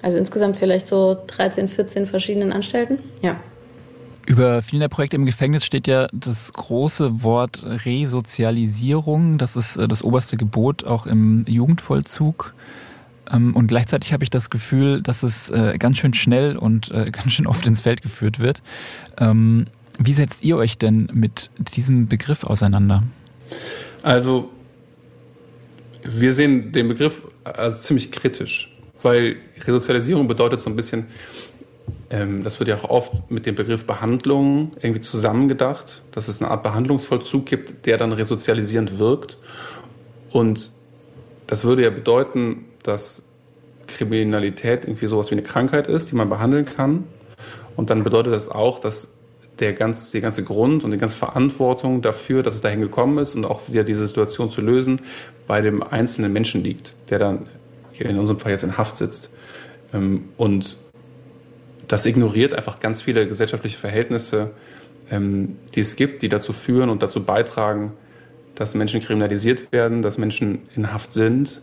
also 0.00 0.16
insgesamt 0.16 0.56
vielleicht 0.56 0.86
so 0.86 1.16
13, 1.26 1.68
14 1.68 2.06
verschiedenen 2.06 2.52
Anstalten. 2.52 2.98
Ja. 3.20 3.36
Über 4.26 4.62
viele 4.62 4.80
der 4.80 4.88
Projekte 4.88 5.16
im 5.16 5.26
Gefängnis 5.26 5.64
steht 5.64 5.86
ja 5.88 6.06
das 6.12 6.52
große 6.52 7.22
Wort 7.22 7.64
Resozialisierung. 7.64 9.38
Das 9.38 9.56
ist 9.56 9.76
äh, 9.76 9.88
das 9.88 10.04
oberste 10.04 10.36
Gebot 10.36 10.84
auch 10.84 11.06
im 11.06 11.44
Jugendvollzug. 11.48 12.54
Ähm, 13.32 13.56
und 13.56 13.66
gleichzeitig 13.66 14.12
habe 14.12 14.22
ich 14.22 14.30
das 14.30 14.50
Gefühl, 14.50 15.02
dass 15.02 15.22
es 15.22 15.50
äh, 15.50 15.76
ganz 15.78 15.98
schön 15.98 16.14
schnell 16.14 16.56
und 16.56 16.90
äh, 16.90 17.10
ganz 17.12 17.32
schön 17.32 17.46
oft 17.46 17.66
ins 17.66 17.80
Feld 17.80 18.02
geführt 18.02 18.38
wird. 18.38 18.62
Ähm, 19.18 19.66
wie 19.98 20.14
setzt 20.14 20.42
ihr 20.42 20.56
euch 20.56 20.78
denn 20.78 21.08
mit 21.12 21.50
diesem 21.74 22.06
Begriff 22.06 22.44
auseinander? 22.44 23.02
Also, 24.02 24.50
wir 26.02 26.32
sehen 26.32 26.72
den 26.72 26.88
Begriff 26.88 27.26
also 27.44 27.78
ziemlich 27.78 28.10
kritisch, 28.10 28.74
weil 29.02 29.36
Resozialisierung 29.60 30.26
bedeutet 30.26 30.60
so 30.60 30.70
ein 30.70 30.76
bisschen, 30.76 31.06
das 32.12 32.60
wird 32.60 32.68
ja 32.68 32.76
auch 32.76 32.90
oft 32.90 33.30
mit 33.30 33.46
dem 33.46 33.54
Begriff 33.54 33.86
Behandlung 33.86 34.72
irgendwie 34.82 35.00
zusammengedacht, 35.00 36.02
dass 36.10 36.28
es 36.28 36.42
eine 36.42 36.50
Art 36.50 36.62
Behandlungsvollzug 36.62 37.46
gibt, 37.46 37.86
der 37.86 37.96
dann 37.96 38.12
resozialisierend 38.12 38.98
wirkt. 38.98 39.38
Und 40.30 40.72
das 41.46 41.64
würde 41.64 41.84
ja 41.84 41.90
bedeuten, 41.90 42.66
dass 42.82 43.24
Kriminalität 43.86 44.84
irgendwie 44.84 45.06
sowas 45.06 45.30
wie 45.30 45.36
eine 45.36 45.42
Krankheit 45.42 45.86
ist, 45.86 46.10
die 46.10 46.14
man 46.14 46.28
behandeln 46.28 46.66
kann. 46.66 47.04
Und 47.76 47.88
dann 47.88 48.04
bedeutet 48.04 48.34
das 48.34 48.50
auch, 48.50 48.78
dass 48.78 49.14
der 49.58 49.72
ganze, 49.72 50.12
der 50.12 50.20
ganze 50.20 50.42
Grund 50.42 50.84
und 50.84 50.90
die 50.90 50.98
ganze 50.98 51.16
Verantwortung 51.16 52.02
dafür, 52.02 52.42
dass 52.42 52.54
es 52.54 52.60
dahin 52.60 52.80
gekommen 52.80 53.18
ist 53.18 53.34
und 53.34 53.46
auch 53.46 53.68
wieder 53.68 53.84
diese 53.84 54.06
Situation 54.06 54.50
zu 54.50 54.60
lösen, 54.60 55.00
bei 55.46 55.62
dem 55.62 55.82
einzelnen 55.82 56.32
Menschen 56.32 56.62
liegt, 56.62 56.94
der 57.08 57.18
dann 57.18 57.46
hier 57.92 58.06
in 58.06 58.18
unserem 58.18 58.38
Fall 58.38 58.52
jetzt 58.52 58.64
in 58.64 58.76
Haft 58.76 58.98
sitzt. 58.98 59.30
Ähm, 59.94 60.28
und 60.36 60.76
das 61.88 62.06
ignoriert 62.06 62.54
einfach 62.54 62.80
ganz 62.80 63.02
viele 63.02 63.26
gesellschaftliche 63.26 63.78
Verhältnisse, 63.78 64.50
ähm, 65.10 65.56
die 65.74 65.80
es 65.80 65.96
gibt, 65.96 66.22
die 66.22 66.28
dazu 66.28 66.52
führen 66.52 66.88
und 66.88 67.02
dazu 67.02 67.22
beitragen, 67.22 67.92
dass 68.54 68.74
Menschen 68.74 69.00
kriminalisiert 69.00 69.72
werden, 69.72 70.02
dass 70.02 70.18
Menschen 70.18 70.62
in 70.76 70.92
Haft 70.92 71.12
sind 71.12 71.62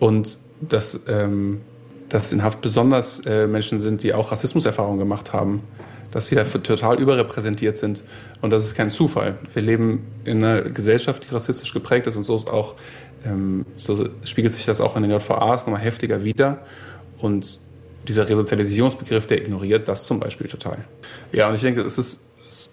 und 0.00 0.38
dass, 0.60 1.00
ähm, 1.08 1.60
dass 2.08 2.32
in 2.32 2.42
Haft 2.42 2.60
besonders 2.60 3.20
äh, 3.20 3.46
Menschen 3.46 3.80
sind, 3.80 4.02
die 4.02 4.14
auch 4.14 4.32
Rassismuserfahrungen 4.32 4.98
gemacht 4.98 5.32
haben, 5.32 5.62
dass 6.10 6.26
sie 6.28 6.34
dafür 6.34 6.62
total 6.62 6.98
überrepräsentiert 7.00 7.76
sind. 7.76 8.02
Und 8.40 8.50
das 8.50 8.64
ist 8.64 8.74
kein 8.74 8.90
Zufall. 8.90 9.38
Wir 9.52 9.62
leben 9.62 10.06
in 10.24 10.42
einer 10.42 10.62
Gesellschaft, 10.62 11.26
die 11.28 11.34
rassistisch 11.34 11.72
geprägt 11.72 12.06
ist 12.06 12.16
und 12.16 12.24
so 12.24 12.34
ist 12.34 12.48
auch, 12.48 12.74
ähm, 13.24 13.66
so 13.76 14.08
spiegelt 14.24 14.52
sich 14.52 14.64
das 14.64 14.80
auch 14.80 14.96
in 14.96 15.02
den 15.02 15.12
JVAs 15.12 15.66
nochmal 15.66 15.82
heftiger 15.82 16.24
wieder. 16.24 16.58
Und 17.18 17.58
dieser 18.06 18.28
Resozialisierungsbegriff, 18.28 19.26
der 19.26 19.42
ignoriert 19.42 19.88
das 19.88 20.04
zum 20.04 20.20
Beispiel 20.20 20.48
total. 20.48 20.84
Ja, 21.32 21.48
und 21.48 21.54
ich 21.54 21.60
denke, 21.60 21.82
es 21.82 21.98
ist 21.98 22.18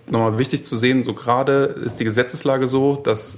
nochmal 0.07 0.37
wichtig 0.37 0.63
zu 0.63 0.77
sehen, 0.77 1.03
so 1.03 1.13
gerade 1.13 1.65
ist 1.83 1.99
die 1.99 2.03
Gesetzeslage 2.03 2.67
so, 2.67 2.95
dass 2.95 3.37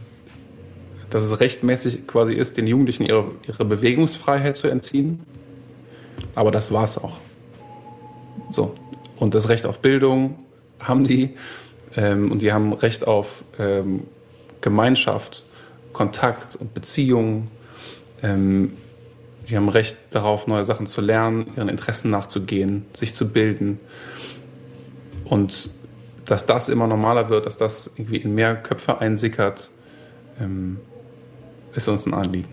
dass 1.09 1.23
es 1.23 1.39
rechtmäßig 1.39 2.07
quasi 2.07 2.33
ist, 2.33 2.57
den 2.57 2.67
Jugendlichen 2.67 3.03
ihre, 3.03 3.31
ihre 3.47 3.65
Bewegungsfreiheit 3.65 4.55
zu 4.55 4.67
entziehen. 4.67 5.21
Aber 6.35 6.51
das 6.51 6.71
war 6.71 6.83
es 6.83 6.97
auch. 6.97 7.17
So. 8.51 8.73
Und 9.15 9.33
das 9.33 9.49
Recht 9.49 9.65
auf 9.65 9.79
Bildung 9.79 10.37
haben 10.79 11.05
die. 11.05 11.35
Ähm, 11.95 12.31
und 12.31 12.41
die 12.41 12.51
haben 12.51 12.73
Recht 12.73 13.07
auf 13.07 13.43
ähm, 13.57 14.01
Gemeinschaft, 14.61 15.45
Kontakt 15.93 16.55
und 16.55 16.73
Beziehungen. 16.73 17.49
Ähm, 18.21 18.73
die 19.49 19.55
haben 19.55 19.69
Recht 19.69 19.95
darauf, 20.11 20.47
neue 20.47 20.65
Sachen 20.65 20.87
zu 20.87 21.01
lernen, 21.01 21.47
ihren 21.55 21.69
Interessen 21.69 22.09
nachzugehen, 22.09 22.85
sich 22.93 23.13
zu 23.13 23.29
bilden. 23.29 23.79
Und 25.25 25.69
dass 26.25 26.45
das 26.45 26.69
immer 26.69 26.87
normaler 26.87 27.29
wird, 27.29 27.45
dass 27.45 27.57
das 27.57 27.91
irgendwie 27.95 28.17
in 28.17 28.35
mehr 28.35 28.55
Köpfe 28.55 28.99
einsickert, 28.99 29.71
ähm, 30.39 30.77
ist 31.73 31.87
uns 31.87 32.05
ein 32.05 32.13
Anliegen. 32.13 32.49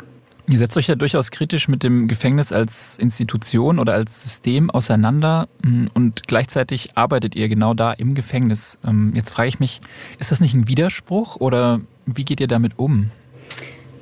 Ihr 0.46 0.58
setzt 0.58 0.76
euch 0.76 0.88
ja 0.88 0.94
durchaus 0.94 1.30
kritisch 1.30 1.68
mit 1.68 1.82
dem 1.82 2.06
Gefängnis 2.06 2.52
als 2.52 2.98
Institution 2.98 3.78
oder 3.78 3.94
als 3.94 4.20
System 4.20 4.70
auseinander 4.70 5.48
mm, 5.64 5.86
und 5.94 6.28
gleichzeitig 6.28 6.96
arbeitet 6.96 7.34
ihr 7.34 7.48
genau 7.48 7.72
da 7.72 7.92
im 7.92 8.14
Gefängnis. 8.14 8.78
Ähm, 8.86 9.12
jetzt 9.14 9.30
frage 9.30 9.48
ich 9.48 9.58
mich, 9.58 9.80
ist 10.18 10.32
das 10.32 10.40
nicht 10.40 10.52
ein 10.52 10.68
Widerspruch 10.68 11.36
oder 11.36 11.80
wie 12.04 12.26
geht 12.26 12.40
ihr 12.40 12.46
damit 12.46 12.78
um? 12.78 13.10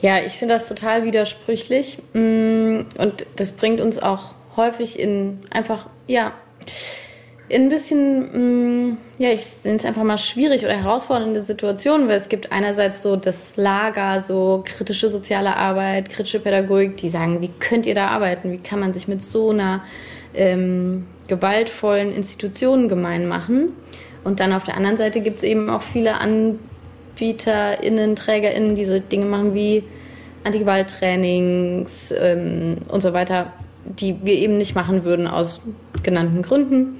Ja, 0.02 0.18
ich 0.18 0.32
finde 0.32 0.54
das 0.54 0.68
total 0.68 1.04
widersprüchlich 1.04 1.98
mm, 2.12 2.80
und 2.98 3.26
das 3.36 3.52
bringt 3.52 3.80
uns 3.80 3.98
auch 3.98 4.34
häufig 4.56 4.98
in 4.98 5.38
einfach, 5.50 5.86
ja, 6.08 6.32
in 7.48 7.62
ein 7.62 7.68
bisschen, 7.68 8.88
mm, 8.88 8.98
ja, 9.18 9.30
ich 9.30 9.44
nenne 9.62 9.76
es 9.76 9.84
einfach 9.84 10.02
mal 10.02 10.18
schwierig 10.18 10.64
oder 10.64 10.74
herausfordernde 10.74 11.40
Situationen, 11.40 12.08
weil 12.08 12.16
es 12.16 12.28
gibt 12.28 12.50
einerseits 12.50 13.02
so 13.02 13.14
das 13.14 13.52
Lager, 13.54 14.22
so 14.22 14.64
kritische 14.66 15.08
soziale 15.08 15.56
Arbeit, 15.56 16.10
kritische 16.10 16.40
Pädagogik, 16.40 16.96
die 16.96 17.08
sagen, 17.08 17.40
wie 17.40 17.50
könnt 17.60 17.86
ihr 17.86 17.94
da 17.94 18.08
arbeiten? 18.08 18.50
Wie 18.50 18.58
kann 18.58 18.80
man 18.80 18.92
sich 18.92 19.06
mit 19.06 19.22
so 19.22 19.50
einer 19.50 19.84
ähm, 20.34 21.06
gewaltvollen 21.28 22.10
Institution 22.10 22.88
gemein 22.88 23.28
machen? 23.28 23.72
Und 24.24 24.40
dann 24.40 24.52
auf 24.52 24.64
der 24.64 24.76
anderen 24.76 24.96
Seite 24.96 25.20
gibt 25.20 25.38
es 25.38 25.42
eben 25.44 25.70
auch 25.70 25.82
viele 25.82 26.14
AnbieterInnen, 27.12 28.16
TrägerInnen, 28.16 28.74
die 28.74 28.84
so 28.84 28.98
Dinge 28.98 29.26
machen 29.26 29.54
wie 29.54 29.84
Antigewalttrainings 30.44 32.12
ähm, 32.18 32.78
und 32.88 33.00
so 33.00 33.12
weiter, 33.12 33.52
die 33.84 34.16
wir 34.22 34.34
eben 34.34 34.58
nicht 34.58 34.74
machen 34.74 35.04
würden 35.04 35.26
aus 35.26 35.62
genannten 36.02 36.42
Gründen. 36.42 36.98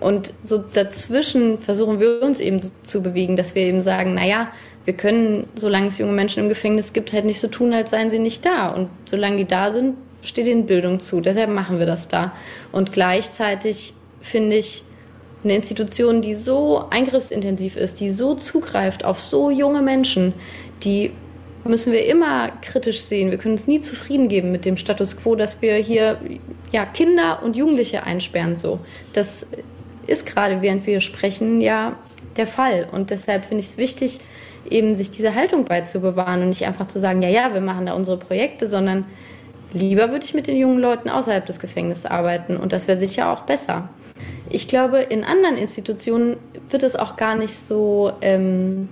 Und 0.00 0.34
so 0.44 0.58
dazwischen 0.58 1.58
versuchen 1.58 2.00
wir 2.00 2.22
uns 2.22 2.40
eben 2.40 2.60
zu 2.82 3.02
bewegen, 3.02 3.36
dass 3.36 3.54
wir 3.54 3.62
eben 3.62 3.80
sagen, 3.80 4.14
naja, 4.14 4.48
wir 4.84 4.94
können, 4.94 5.46
solange 5.54 5.88
es 5.88 5.98
junge 5.98 6.12
Menschen 6.12 6.42
im 6.42 6.48
Gefängnis 6.48 6.92
gibt, 6.92 7.12
halt 7.12 7.24
nicht 7.24 7.40
so 7.40 7.48
tun, 7.48 7.72
als 7.72 7.90
seien 7.90 8.10
sie 8.10 8.18
nicht 8.18 8.44
da. 8.44 8.68
Und 8.68 8.88
solange 9.06 9.36
die 9.36 9.44
da 9.46 9.72
sind, 9.72 9.96
steht 10.22 10.46
ihnen 10.46 10.66
Bildung 10.66 11.00
zu. 11.00 11.20
Deshalb 11.20 11.50
machen 11.50 11.78
wir 11.78 11.86
das 11.86 12.08
da. 12.08 12.32
Und 12.72 12.92
gleichzeitig 12.92 13.94
finde 14.20 14.56
ich, 14.56 14.82
eine 15.42 15.54
Institution, 15.54 16.22
die 16.22 16.34
so 16.34 16.84
eingriffsintensiv 16.90 17.76
ist, 17.76 18.00
die 18.00 18.10
so 18.10 18.34
zugreift 18.34 19.04
auf 19.04 19.20
so 19.20 19.50
junge 19.50 19.82
Menschen, 19.82 20.34
die 20.82 21.12
müssen 21.64 21.92
wir 21.92 22.06
immer 22.06 22.50
kritisch 22.62 23.02
sehen. 23.02 23.30
Wir 23.30 23.38
können 23.38 23.54
uns 23.54 23.66
nie 23.66 23.80
zufrieden 23.80 24.28
geben 24.28 24.52
mit 24.52 24.64
dem 24.64 24.76
Status 24.76 25.16
quo, 25.16 25.34
dass 25.34 25.60
wir 25.60 25.74
hier 25.76 26.18
ja, 26.72 26.86
Kinder 26.86 27.42
und 27.42 27.56
Jugendliche 27.56 28.04
einsperren. 28.04 28.56
So. 28.56 28.80
Das 29.12 29.46
ist 30.06 30.26
gerade, 30.26 30.62
während 30.62 30.86
wir 30.86 31.00
sprechen, 31.00 31.60
ja 31.60 31.96
der 32.36 32.46
Fall. 32.46 32.86
Und 32.90 33.10
deshalb 33.10 33.44
finde 33.44 33.60
ich 33.60 33.68
es 33.68 33.76
wichtig, 33.76 34.20
eben 34.68 34.94
sich 34.94 35.10
diese 35.10 35.34
Haltung 35.34 35.64
beizubewahren 35.64 36.42
und 36.42 36.48
nicht 36.48 36.66
einfach 36.66 36.86
zu 36.86 36.98
sagen, 36.98 37.22
ja, 37.22 37.28
ja, 37.28 37.52
wir 37.54 37.60
machen 37.60 37.86
da 37.86 37.94
unsere 37.94 38.18
Projekte, 38.18 38.66
sondern 38.66 39.04
lieber 39.72 40.10
würde 40.10 40.24
ich 40.24 40.34
mit 40.34 40.46
den 40.46 40.56
jungen 40.56 40.78
Leuten 40.78 41.08
außerhalb 41.08 41.44
des 41.44 41.60
Gefängnisses 41.60 42.06
arbeiten. 42.06 42.56
Und 42.56 42.72
das 42.72 42.88
wäre 42.88 42.98
sicher 42.98 43.32
auch 43.32 43.42
besser. 43.42 43.88
Ich 44.48 44.68
glaube, 44.68 44.98
in 44.98 45.24
anderen 45.24 45.56
Institutionen 45.56 46.36
wird 46.68 46.82
es 46.82 46.96
auch 46.96 47.16
gar 47.16 47.36
nicht 47.36 47.54
so. 47.54 48.12
Ähm, 48.20 48.88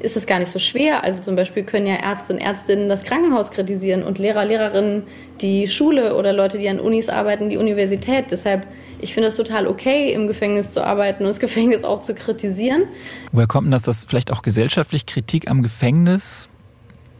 ist 0.00 0.16
es 0.16 0.26
gar 0.26 0.38
nicht 0.38 0.50
so 0.50 0.58
schwer. 0.58 1.04
Also 1.04 1.22
zum 1.22 1.36
Beispiel 1.36 1.62
können 1.62 1.86
ja 1.86 1.96
Ärzte 1.96 2.32
und 2.32 2.38
Ärztinnen 2.38 2.88
das 2.88 3.04
Krankenhaus 3.04 3.50
kritisieren 3.50 4.02
und 4.02 4.18
Lehrer, 4.18 4.44
Lehrerinnen 4.44 5.04
die 5.40 5.68
Schule 5.68 6.16
oder 6.16 6.32
Leute, 6.32 6.58
die 6.58 6.68
an 6.68 6.80
Unis 6.80 7.08
arbeiten, 7.08 7.50
die 7.50 7.56
Universität. 7.56 8.26
Deshalb, 8.30 8.66
ich 9.00 9.14
finde 9.14 9.28
es 9.28 9.36
total 9.36 9.66
okay, 9.66 10.12
im 10.12 10.26
Gefängnis 10.26 10.72
zu 10.72 10.84
arbeiten 10.84 11.24
und 11.24 11.28
das 11.28 11.40
Gefängnis 11.40 11.84
auch 11.84 12.00
zu 12.00 12.14
kritisieren. 12.14 12.84
Woher 13.32 13.46
kommt 13.46 13.66
denn 13.66 13.72
das, 13.72 13.82
dass 13.82 14.04
vielleicht 14.04 14.32
auch 14.32 14.42
gesellschaftlich 14.42 15.06
Kritik 15.06 15.50
am 15.50 15.62
Gefängnis 15.62 16.48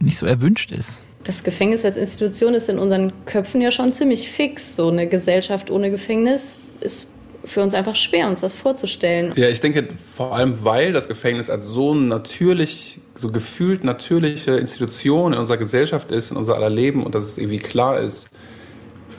nicht 0.00 0.16
so 0.16 0.26
erwünscht 0.26 0.72
ist? 0.72 1.02
Das 1.24 1.44
Gefängnis 1.44 1.84
als 1.84 1.98
Institution 1.98 2.54
ist 2.54 2.70
in 2.70 2.78
unseren 2.78 3.12
Köpfen 3.26 3.60
ja 3.60 3.70
schon 3.70 3.92
ziemlich 3.92 4.30
fix. 4.30 4.74
So 4.74 4.88
eine 4.88 5.06
Gesellschaft 5.06 5.70
ohne 5.70 5.90
Gefängnis 5.90 6.56
ist 6.80 7.08
für 7.44 7.62
uns 7.62 7.74
einfach 7.74 7.96
schwer, 7.96 8.28
uns 8.28 8.40
das 8.40 8.54
vorzustellen. 8.54 9.32
Ja, 9.36 9.48
ich 9.48 9.60
denke 9.60 9.88
vor 9.96 10.34
allem, 10.34 10.64
weil 10.64 10.92
das 10.92 11.08
Gefängnis 11.08 11.48
als 11.50 11.66
so 11.66 11.94
natürlich, 11.94 13.00
so 13.14 13.30
gefühlt 13.30 13.84
natürliche 13.84 14.52
Institution 14.52 15.32
in 15.32 15.38
unserer 15.38 15.56
Gesellschaft 15.58 16.10
ist, 16.10 16.30
in 16.30 16.36
unser 16.36 16.56
aller 16.56 16.70
Leben 16.70 17.04
und 17.04 17.14
dass 17.14 17.24
es 17.24 17.38
irgendwie 17.38 17.58
klar 17.58 17.98
ist, 17.98 18.28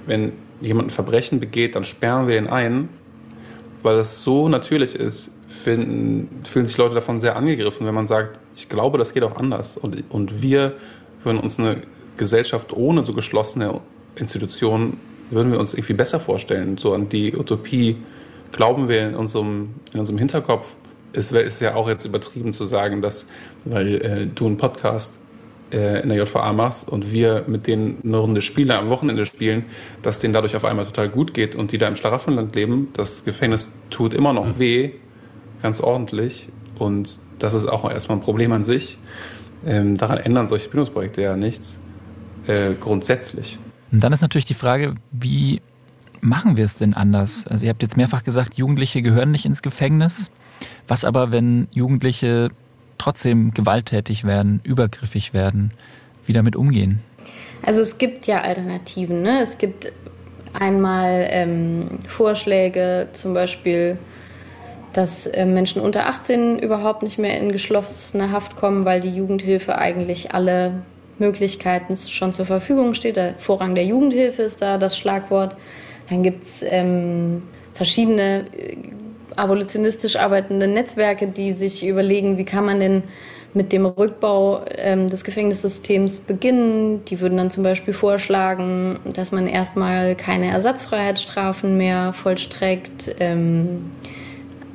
wenn 0.06 0.34
jemand 0.62 0.88
ein 0.88 0.92
Verbrechen 0.92 1.40
begeht, 1.40 1.76
dann 1.76 1.84
sperren 1.84 2.28
wir 2.28 2.38
ihn 2.38 2.48
ein, 2.48 2.90
weil 3.82 3.98
das 3.98 4.24
so 4.24 4.50
natürlich 4.50 4.96
ist, 4.96 5.32
finden, 5.48 6.44
fühlen 6.46 6.66
sich 6.66 6.78
Leute 6.78 6.96
davon 6.96 7.20
sehr 7.20 7.36
angegriffen, 7.36 7.86
wenn 7.86 7.96
man 7.96 8.08
sagt, 8.08 8.40
ich 8.56 8.70
glaube, 8.70 8.98
das 8.98 9.14
geht 9.14 9.24
auch 9.24 9.36
anders. 9.36 9.78
Und, 9.78 10.04
und 10.10 10.42
wir 10.42 10.76
würden 11.24 11.40
uns 11.40 11.60
eine 11.60 11.82
Gesellschaft 12.18 12.74
ohne 12.74 13.04
so 13.04 13.14
geschlossene 13.14 13.82
Institutionen 14.16 15.00
würden 15.32 15.52
wir 15.52 15.60
uns 15.60 15.74
irgendwie 15.74 15.94
besser 15.94 16.20
vorstellen. 16.20 16.78
So 16.78 16.94
an 16.94 17.10
die 17.10 17.36
Utopie 17.36 17.98
glauben 18.52 18.90
wir 18.90 19.10
in 19.10 19.16
unserem, 19.16 19.76
in 19.94 20.00
unserem 20.00 20.18
Hinterkopf. 20.18 20.76
Es 21.14 21.32
ist 21.32 21.62
ja 21.62 21.76
auch 21.76 21.90
jetzt 21.90 22.06
übertrieben 22.06 22.54
zu 22.54 22.66
sagen, 22.66 23.02
dass, 23.02 23.28
weil 23.66 23.96
äh, 23.96 24.28
du 24.34 24.46
einen 24.48 24.58
Podcast 24.58 25.20
äh, 25.72 26.02
in 26.02 26.10
der 26.10 26.18
JVA 26.18 26.54
machst 26.54 26.88
und 26.88 27.12
wir 27.12 27.46
mit 27.48 27.68
denen 27.68 28.00
eine 28.04 28.18
Runde 28.18 28.42
Spiele 28.42 28.78
am 28.78 28.90
Wochenende 28.90 29.26
spielen, 29.26 29.66
dass 30.02 30.20
denen 30.20 30.34
dadurch 30.34 30.56
auf 30.56 30.66
einmal 30.66 30.86
total 30.86 31.10
gut 31.10 31.34
geht 31.34 31.56
und 31.56 31.72
die 31.72 31.78
da 31.78 31.88
im 31.88 31.96
Schlaraffenland 31.96 32.56
leben. 32.56 32.90
Das 32.94 33.26
Gefängnis 33.26 33.70
tut 33.90 34.14
immer 34.14 34.34
noch 34.34 34.60
weh, 34.60 34.92
ganz 35.62 35.82
ordentlich. 35.82 36.50
Und 36.78 37.20
das 37.40 37.54
ist 37.54 37.66
auch 37.66 37.90
erstmal 37.90 38.18
ein 38.18 38.22
Problem 38.22 38.52
an 38.52 38.64
sich. 38.64 38.98
Ähm, 39.66 39.98
daran 39.98 40.18
ändern 40.18 40.48
solche 40.48 40.70
Bildungsprojekte 40.70 41.22
ja 41.22 41.36
nichts. 41.36 41.80
Äh, 42.48 42.74
grundsätzlich. 42.80 43.60
Und 43.92 44.04
dann 44.04 44.14
ist 44.14 44.22
natürlich 44.22 44.46
die 44.46 44.54
Frage, 44.54 44.96
wie 45.12 45.62
machen 46.22 46.58
wir 46.58 46.66
es 46.66 46.78
denn 46.78 46.94
anders? 46.94 47.46
Also 47.48 47.66
ihr 47.66 47.70
habt 47.70 47.82
jetzt 47.82 47.98
mehrfach 47.98 48.24
gesagt, 48.24 48.56
Jugendliche 48.56 49.02
gehören 49.02 49.32
nicht 49.32 49.46
ins 49.46 49.62
Gefängnis. 49.62 50.32
Was 50.88 51.04
aber, 51.04 51.32
wenn 51.32 51.68
Jugendliche 51.72 52.50
trotzdem 52.98 53.54
gewalttätig 53.54 54.24
werden, 54.24 54.62
übergriffig 54.64 55.34
werden, 55.34 55.72
wie 56.26 56.34
damit 56.34 56.56
umgehen? 56.56 57.00
Also 57.64 57.82
es 57.82 57.98
gibt 57.98 58.28
ja 58.28 58.42
Alternativen. 58.42 59.22
Ne? 59.22 59.42
Es 59.42 59.58
gibt 59.58 59.92
einmal 60.54 61.28
ähm, 61.30 62.00
Vorschläge, 62.08 63.10
zum 63.14 63.34
Beispiel, 63.34 63.98
dass 64.94 65.26
äh, 65.28 65.46
Menschen 65.46 65.82
unter 65.82 66.08
18 66.08 66.60
überhaupt 66.60 67.04
nicht 67.04 67.18
mehr 67.18 67.40
in 67.40 67.52
geschlossene 67.52 68.32
Haft 68.32 68.56
kommen, 68.56 68.86
weil 68.86 69.02
die 69.02 69.16
Jugendhilfe 69.16 69.78
eigentlich 69.78 70.34
alle 70.34 70.84
Möglichkeiten 71.20 71.96
schon 71.96 72.34
zur 72.34 72.46
Verfügung 72.46 72.94
steht. 72.94 73.18
Der 73.18 73.36
Vorrang 73.38 73.76
der 73.76 73.86
Jugendhilfe 73.86 74.42
ist 74.44 74.62
da 74.62 74.78
das 74.78 74.98
Schlagwort. 74.98 75.56
Dann 76.10 76.24
gibt 76.24 76.44
es 76.44 76.64
ähm, 76.64 77.44
verschiedene 77.74 78.46
äh, 78.58 78.78
abolitionistisch 79.36 80.16
arbeitende 80.18 80.68
Netzwerke, 80.68 81.28
die 81.28 81.54
sich 81.54 81.86
überlegen, 81.86 82.38
wie 82.38 82.46
kann 82.46 82.66
man 82.66 82.80
denn 82.80 83.04
mit 83.54 83.74
dem 83.74 83.86
Rückbau 83.86 84.64
ähm, 84.78 85.10
des 85.10 85.24
Gefängnissystems 85.24 86.22
beginnen. 86.22 87.04
Die 87.06 87.20
würden 87.20 87.38
dann 87.38 87.50
zum 87.50 87.64
Beispiel 87.64 87.94
vorschlagen, 87.94 89.00
dass 89.04 89.32
man 89.32 89.48
erstmal 89.48 90.16
keine 90.16 90.48
Ersatzfreiheitsstrafen 90.48 91.78
mehr 91.78 92.14
vollstreckt, 92.14 93.16
ähm, 93.20 93.92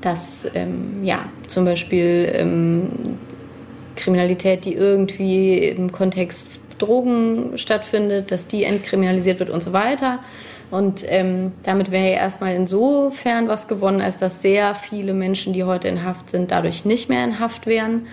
dass 0.03 0.47
ähm, 0.55 1.03
ja, 1.03 1.21
zum 1.47 1.65
Beispiel 1.65 2.31
ähm, 2.35 3.16
Kriminalität, 4.07 4.65
die 4.65 4.75
irgendwie 4.75 5.59
im 5.59 5.91
Kontext 5.91 6.49
Drogen 6.79 7.59
stattfindet, 7.59 8.31
dass 8.31 8.47
die 8.47 8.63
entkriminalisiert 8.63 9.41
wird 9.41 9.51
und 9.51 9.63
so 9.63 9.73
weiter. 9.73 10.21
Und 10.71 11.05
ähm, 11.09 11.53
damit 11.65 11.91
wäre 11.91 12.11
ja 12.11 12.17
erstmal 12.19 12.55
insofern 12.55 13.49
was 13.49 13.67
gewonnen, 13.67 14.01
als 14.01 14.17
dass 14.17 14.43
sehr 14.43 14.77
viele 14.77 15.13
Menschen, 15.13 15.53
die 15.53 15.65
heute 15.65 15.89
in 15.89 16.05
Haft 16.05 16.31
sind, 16.31 16.53
dadurch 16.53 16.85
nicht 16.85 17.09
mehr 17.09 17.25
in 17.25 17.41
Haft 17.41 17.67
wären. 17.67 18.07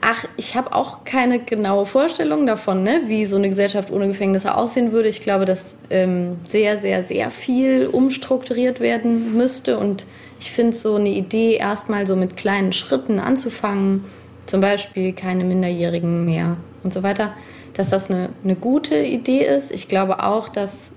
Ach, 0.00 0.24
ich 0.36 0.56
habe 0.56 0.74
auch 0.74 1.04
keine 1.04 1.38
genaue 1.40 1.86
Vorstellung 1.86 2.46
davon, 2.46 2.82
ne, 2.82 3.02
wie 3.06 3.26
so 3.26 3.36
eine 3.36 3.48
Gesellschaft 3.48 3.92
ohne 3.92 4.08
Gefängnisse 4.08 4.56
aussehen 4.56 4.92
würde. 4.92 5.08
Ich 5.08 5.20
glaube, 5.20 5.44
dass 5.44 5.76
ähm, 5.90 6.38
sehr, 6.44 6.78
sehr, 6.78 7.04
sehr 7.04 7.30
viel 7.30 7.86
umstrukturiert 7.86 8.80
werden 8.80 9.36
müsste. 9.36 9.78
Und 9.78 10.06
ich 10.40 10.50
finde 10.50 10.76
so 10.76 10.96
eine 10.96 11.10
Idee, 11.10 11.54
erstmal 11.56 12.06
so 12.06 12.16
mit 12.16 12.36
kleinen 12.36 12.72
Schritten 12.72 13.18
anzufangen, 13.18 14.04
zum 14.48 14.60
Beispiel 14.60 15.12
keine 15.12 15.44
Minderjährigen 15.44 16.24
mehr 16.24 16.56
und 16.82 16.92
so 16.92 17.02
weiter, 17.02 17.34
dass 17.74 17.90
das 17.90 18.10
eine, 18.10 18.30
eine 18.42 18.56
gute 18.56 18.96
Idee 18.96 19.44
ist. 19.44 19.70
Ich 19.70 19.88
glaube 19.88 20.24
auch, 20.24 20.48
dass 20.48 20.92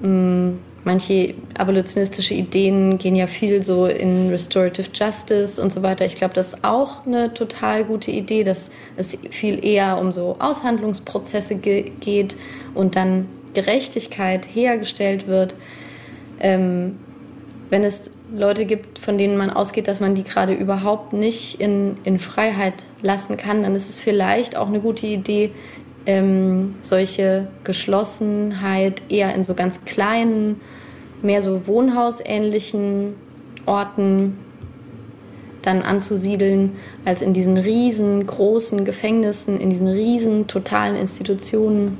mh, 0.00 0.08
mm, 0.08 0.58
manche 0.84 1.34
abolitionistische 1.58 2.32
Ideen 2.34 2.96
gehen 2.96 3.14
ja 3.14 3.26
viel 3.26 3.62
so 3.62 3.86
in 3.86 4.30
Restorative 4.30 4.88
Justice 4.94 5.60
und 5.60 5.72
so 5.72 5.82
weiter. 5.82 6.04
Ich 6.06 6.14
glaube, 6.14 6.32
das 6.32 6.54
ist 6.54 6.64
auch 6.64 7.04
eine 7.04 7.34
total 7.34 7.84
gute 7.84 8.10
Idee, 8.10 8.42
dass 8.42 8.70
es 8.96 9.18
viel 9.30 9.64
eher 9.64 9.98
um 9.98 10.12
so 10.12 10.36
Aushandlungsprozesse 10.38 11.56
ge 11.56 11.90
geht 12.00 12.36
und 12.74 12.96
dann 12.96 13.28
Gerechtigkeit 13.52 14.46
hergestellt 14.46 15.26
wird. 15.26 15.56
Ähm, 16.40 16.98
wenn 17.70 17.84
es 17.84 18.10
Leute 18.34 18.64
gibt, 18.64 18.98
von 18.98 19.18
denen 19.18 19.36
man 19.36 19.50
ausgeht, 19.50 19.88
dass 19.88 20.00
man 20.00 20.14
die 20.14 20.24
gerade 20.24 20.54
überhaupt 20.54 21.12
nicht 21.12 21.60
in, 21.60 21.96
in 22.04 22.18
Freiheit 22.18 22.84
lassen 23.02 23.36
kann, 23.36 23.62
dann 23.62 23.74
ist 23.74 23.88
es 23.88 23.98
vielleicht 23.98 24.56
auch 24.56 24.68
eine 24.68 24.80
gute 24.80 25.06
Idee, 25.06 25.50
ähm, 26.06 26.76
solche 26.82 27.48
Geschlossenheit 27.64 29.02
eher 29.08 29.34
in 29.34 29.42
so 29.42 29.54
ganz 29.54 29.84
kleinen, 29.84 30.60
mehr 31.22 31.42
so 31.42 31.66
wohnhausähnlichen 31.66 33.14
Orten 33.66 34.38
dann 35.62 35.82
anzusiedeln, 35.82 36.76
als 37.04 37.22
in 37.22 37.32
diesen 37.32 37.56
riesengroßen 37.56 38.84
Gefängnissen, 38.84 39.58
in 39.58 39.70
diesen 39.70 39.88
riesen 39.88 40.46
totalen 40.46 40.94
Institutionen. 40.94 41.98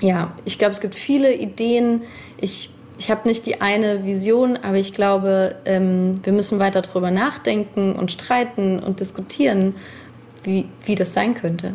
Ja, 0.00 0.34
ich 0.44 0.58
glaube, 0.58 0.72
es 0.72 0.80
gibt 0.80 0.94
viele 0.94 1.34
Ideen. 1.34 2.02
Ich 2.38 2.70
ich 2.98 3.10
habe 3.10 3.28
nicht 3.28 3.46
die 3.46 3.60
eine 3.60 4.04
Vision, 4.04 4.56
aber 4.56 4.76
ich 4.76 4.92
glaube, 4.92 5.54
ähm, 5.64 6.16
wir 6.24 6.32
müssen 6.32 6.58
weiter 6.58 6.82
darüber 6.82 7.10
nachdenken 7.10 7.94
und 7.94 8.10
streiten 8.10 8.80
und 8.80 9.00
diskutieren, 9.00 9.76
wie, 10.42 10.66
wie 10.84 10.96
das 10.96 11.12
sein 11.12 11.34
könnte. 11.34 11.74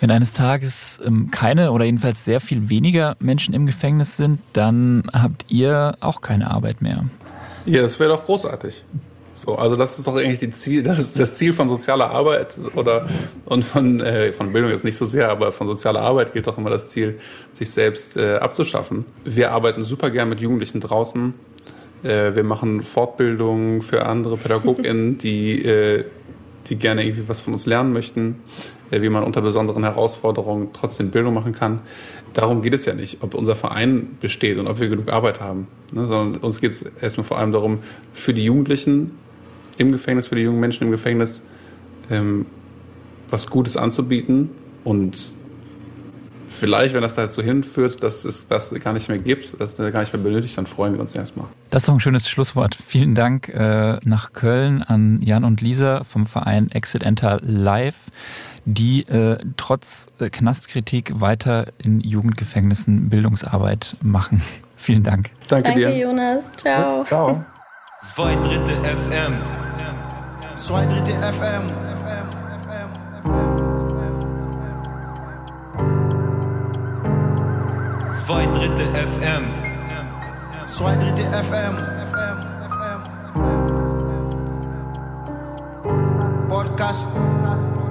Wenn 0.00 0.10
eines 0.10 0.32
Tages 0.32 1.00
ähm, 1.04 1.30
keine 1.30 1.72
oder 1.72 1.84
jedenfalls 1.84 2.24
sehr 2.24 2.40
viel 2.40 2.68
weniger 2.70 3.16
Menschen 3.20 3.54
im 3.54 3.66
Gefängnis 3.66 4.16
sind, 4.16 4.40
dann 4.52 5.04
habt 5.12 5.46
ihr 5.48 5.96
auch 6.00 6.20
keine 6.20 6.50
Arbeit 6.50 6.82
mehr. 6.82 7.04
Ja, 7.64 7.82
das 7.82 7.98
wäre 8.00 8.10
doch 8.10 8.24
großartig. 8.24 8.84
So, 9.38 9.54
also 9.54 9.76
das 9.76 9.98
ist 9.98 10.06
doch 10.08 10.16
eigentlich 10.16 10.40
die 10.40 10.50
Ziel, 10.50 10.82
das 10.82 10.98
ist 10.98 11.18
das 11.18 11.36
Ziel 11.36 11.52
von 11.52 11.68
sozialer 11.68 12.10
Arbeit 12.10 12.56
oder 12.74 13.08
und 13.44 13.64
von, 13.64 14.00
äh, 14.00 14.32
von 14.32 14.52
Bildung 14.52 14.72
jetzt 14.72 14.84
nicht 14.84 14.96
so 14.96 15.06
sehr, 15.06 15.30
aber 15.30 15.52
von 15.52 15.68
sozialer 15.68 16.00
Arbeit 16.00 16.32
gilt 16.32 16.48
doch 16.48 16.58
immer 16.58 16.70
das 16.70 16.88
Ziel, 16.88 17.20
sich 17.52 17.70
selbst 17.70 18.16
äh, 18.16 18.34
abzuschaffen. 18.34 19.04
Wir 19.24 19.52
arbeiten 19.52 19.84
super 19.84 20.10
gern 20.10 20.28
mit 20.28 20.40
Jugendlichen 20.40 20.80
draußen. 20.80 21.34
Äh, 22.02 22.34
wir 22.34 22.42
machen 22.42 22.82
Fortbildungen 22.82 23.80
für 23.82 24.06
andere 24.06 24.36
PädagogInnen, 24.38 25.18
die, 25.22 25.64
äh, 25.64 26.04
die 26.66 26.74
gerne 26.74 27.04
irgendwie 27.04 27.28
was 27.28 27.38
von 27.38 27.52
uns 27.52 27.64
lernen 27.64 27.92
möchten, 27.92 28.42
äh, 28.90 29.02
wie 29.02 29.08
man 29.08 29.22
unter 29.22 29.40
besonderen 29.40 29.84
Herausforderungen 29.84 30.70
trotzdem 30.72 31.12
Bildung 31.12 31.34
machen 31.34 31.52
kann. 31.52 31.78
Darum 32.32 32.60
geht 32.60 32.74
es 32.74 32.86
ja 32.86 32.92
nicht, 32.92 33.18
ob 33.22 33.34
unser 33.34 33.54
Verein 33.54 34.16
besteht 34.18 34.58
und 34.58 34.66
ob 34.66 34.80
wir 34.80 34.88
genug 34.88 35.12
Arbeit 35.12 35.40
haben, 35.40 35.68
ne, 35.92 36.06
sondern 36.06 36.42
uns 36.42 36.60
geht 36.60 36.72
es 36.72 36.82
erstmal 37.00 37.24
vor 37.24 37.38
allem 37.38 37.52
darum, 37.52 37.78
für 38.12 38.34
die 38.34 38.42
Jugendlichen 38.42 39.12
im 39.78 39.92
Gefängnis, 39.92 40.26
für 40.26 40.34
die 40.34 40.42
jungen 40.42 40.60
Menschen 40.60 40.84
im 40.84 40.90
Gefängnis, 40.90 41.42
ähm, 42.10 42.46
was 43.30 43.46
Gutes 43.46 43.76
anzubieten 43.76 44.50
und 44.84 45.32
vielleicht, 46.48 46.94
wenn 46.94 47.02
das 47.02 47.14
dazu 47.14 47.42
hinführt, 47.42 48.02
dass 48.02 48.24
es 48.24 48.48
das 48.48 48.72
gar 48.82 48.92
nicht 48.92 49.08
mehr 49.08 49.18
gibt, 49.18 49.60
dass 49.60 49.78
es 49.78 49.92
gar 49.92 50.00
nicht 50.00 50.12
mehr 50.12 50.22
benötigt, 50.22 50.56
dann 50.56 50.66
freuen 50.66 50.94
wir 50.94 51.00
uns 51.00 51.14
erstmal. 51.14 51.46
Das 51.70 51.82
ist 51.82 51.88
doch 51.88 51.94
ein 51.94 52.00
schönes 52.00 52.28
Schlusswort. 52.28 52.76
Vielen 52.86 53.14
Dank 53.14 53.48
äh, 53.48 53.98
nach 54.04 54.32
Köln 54.32 54.82
an 54.82 55.20
Jan 55.22 55.44
und 55.44 55.60
Lisa 55.60 56.04
vom 56.04 56.26
Verein 56.26 56.70
Exit 56.70 57.02
Enter 57.02 57.38
Live, 57.42 58.10
die 58.64 59.02
äh, 59.08 59.38
trotz 59.56 60.06
äh, 60.18 60.30
Knastkritik 60.30 61.20
weiter 61.20 61.66
in 61.82 62.00
Jugendgefängnissen 62.00 63.08
Bildungsarbeit 63.08 63.96
machen. 64.02 64.42
Vielen 64.76 65.02
Dank. 65.02 65.30
Danke, 65.48 65.70
Danke 65.70 65.80
dir. 65.80 65.98
Jonas. 65.98 66.52
Ciao. 66.56 67.04
Ciao. 67.04 67.44
Zwei 68.00 68.36
Dritte 68.36 68.76
FM. 68.88 69.44
Zwei 70.54 70.86
Dritte 70.86 71.14
FM. 71.20 71.66
Zwei 78.08 78.46
Dritte 78.46 78.84
FM. 78.94 79.44
Zwei 80.66 80.94
Dritte 80.94 81.22
FM. 81.42 81.76
Podcast. 86.48 87.06
Podcast. 87.14 87.87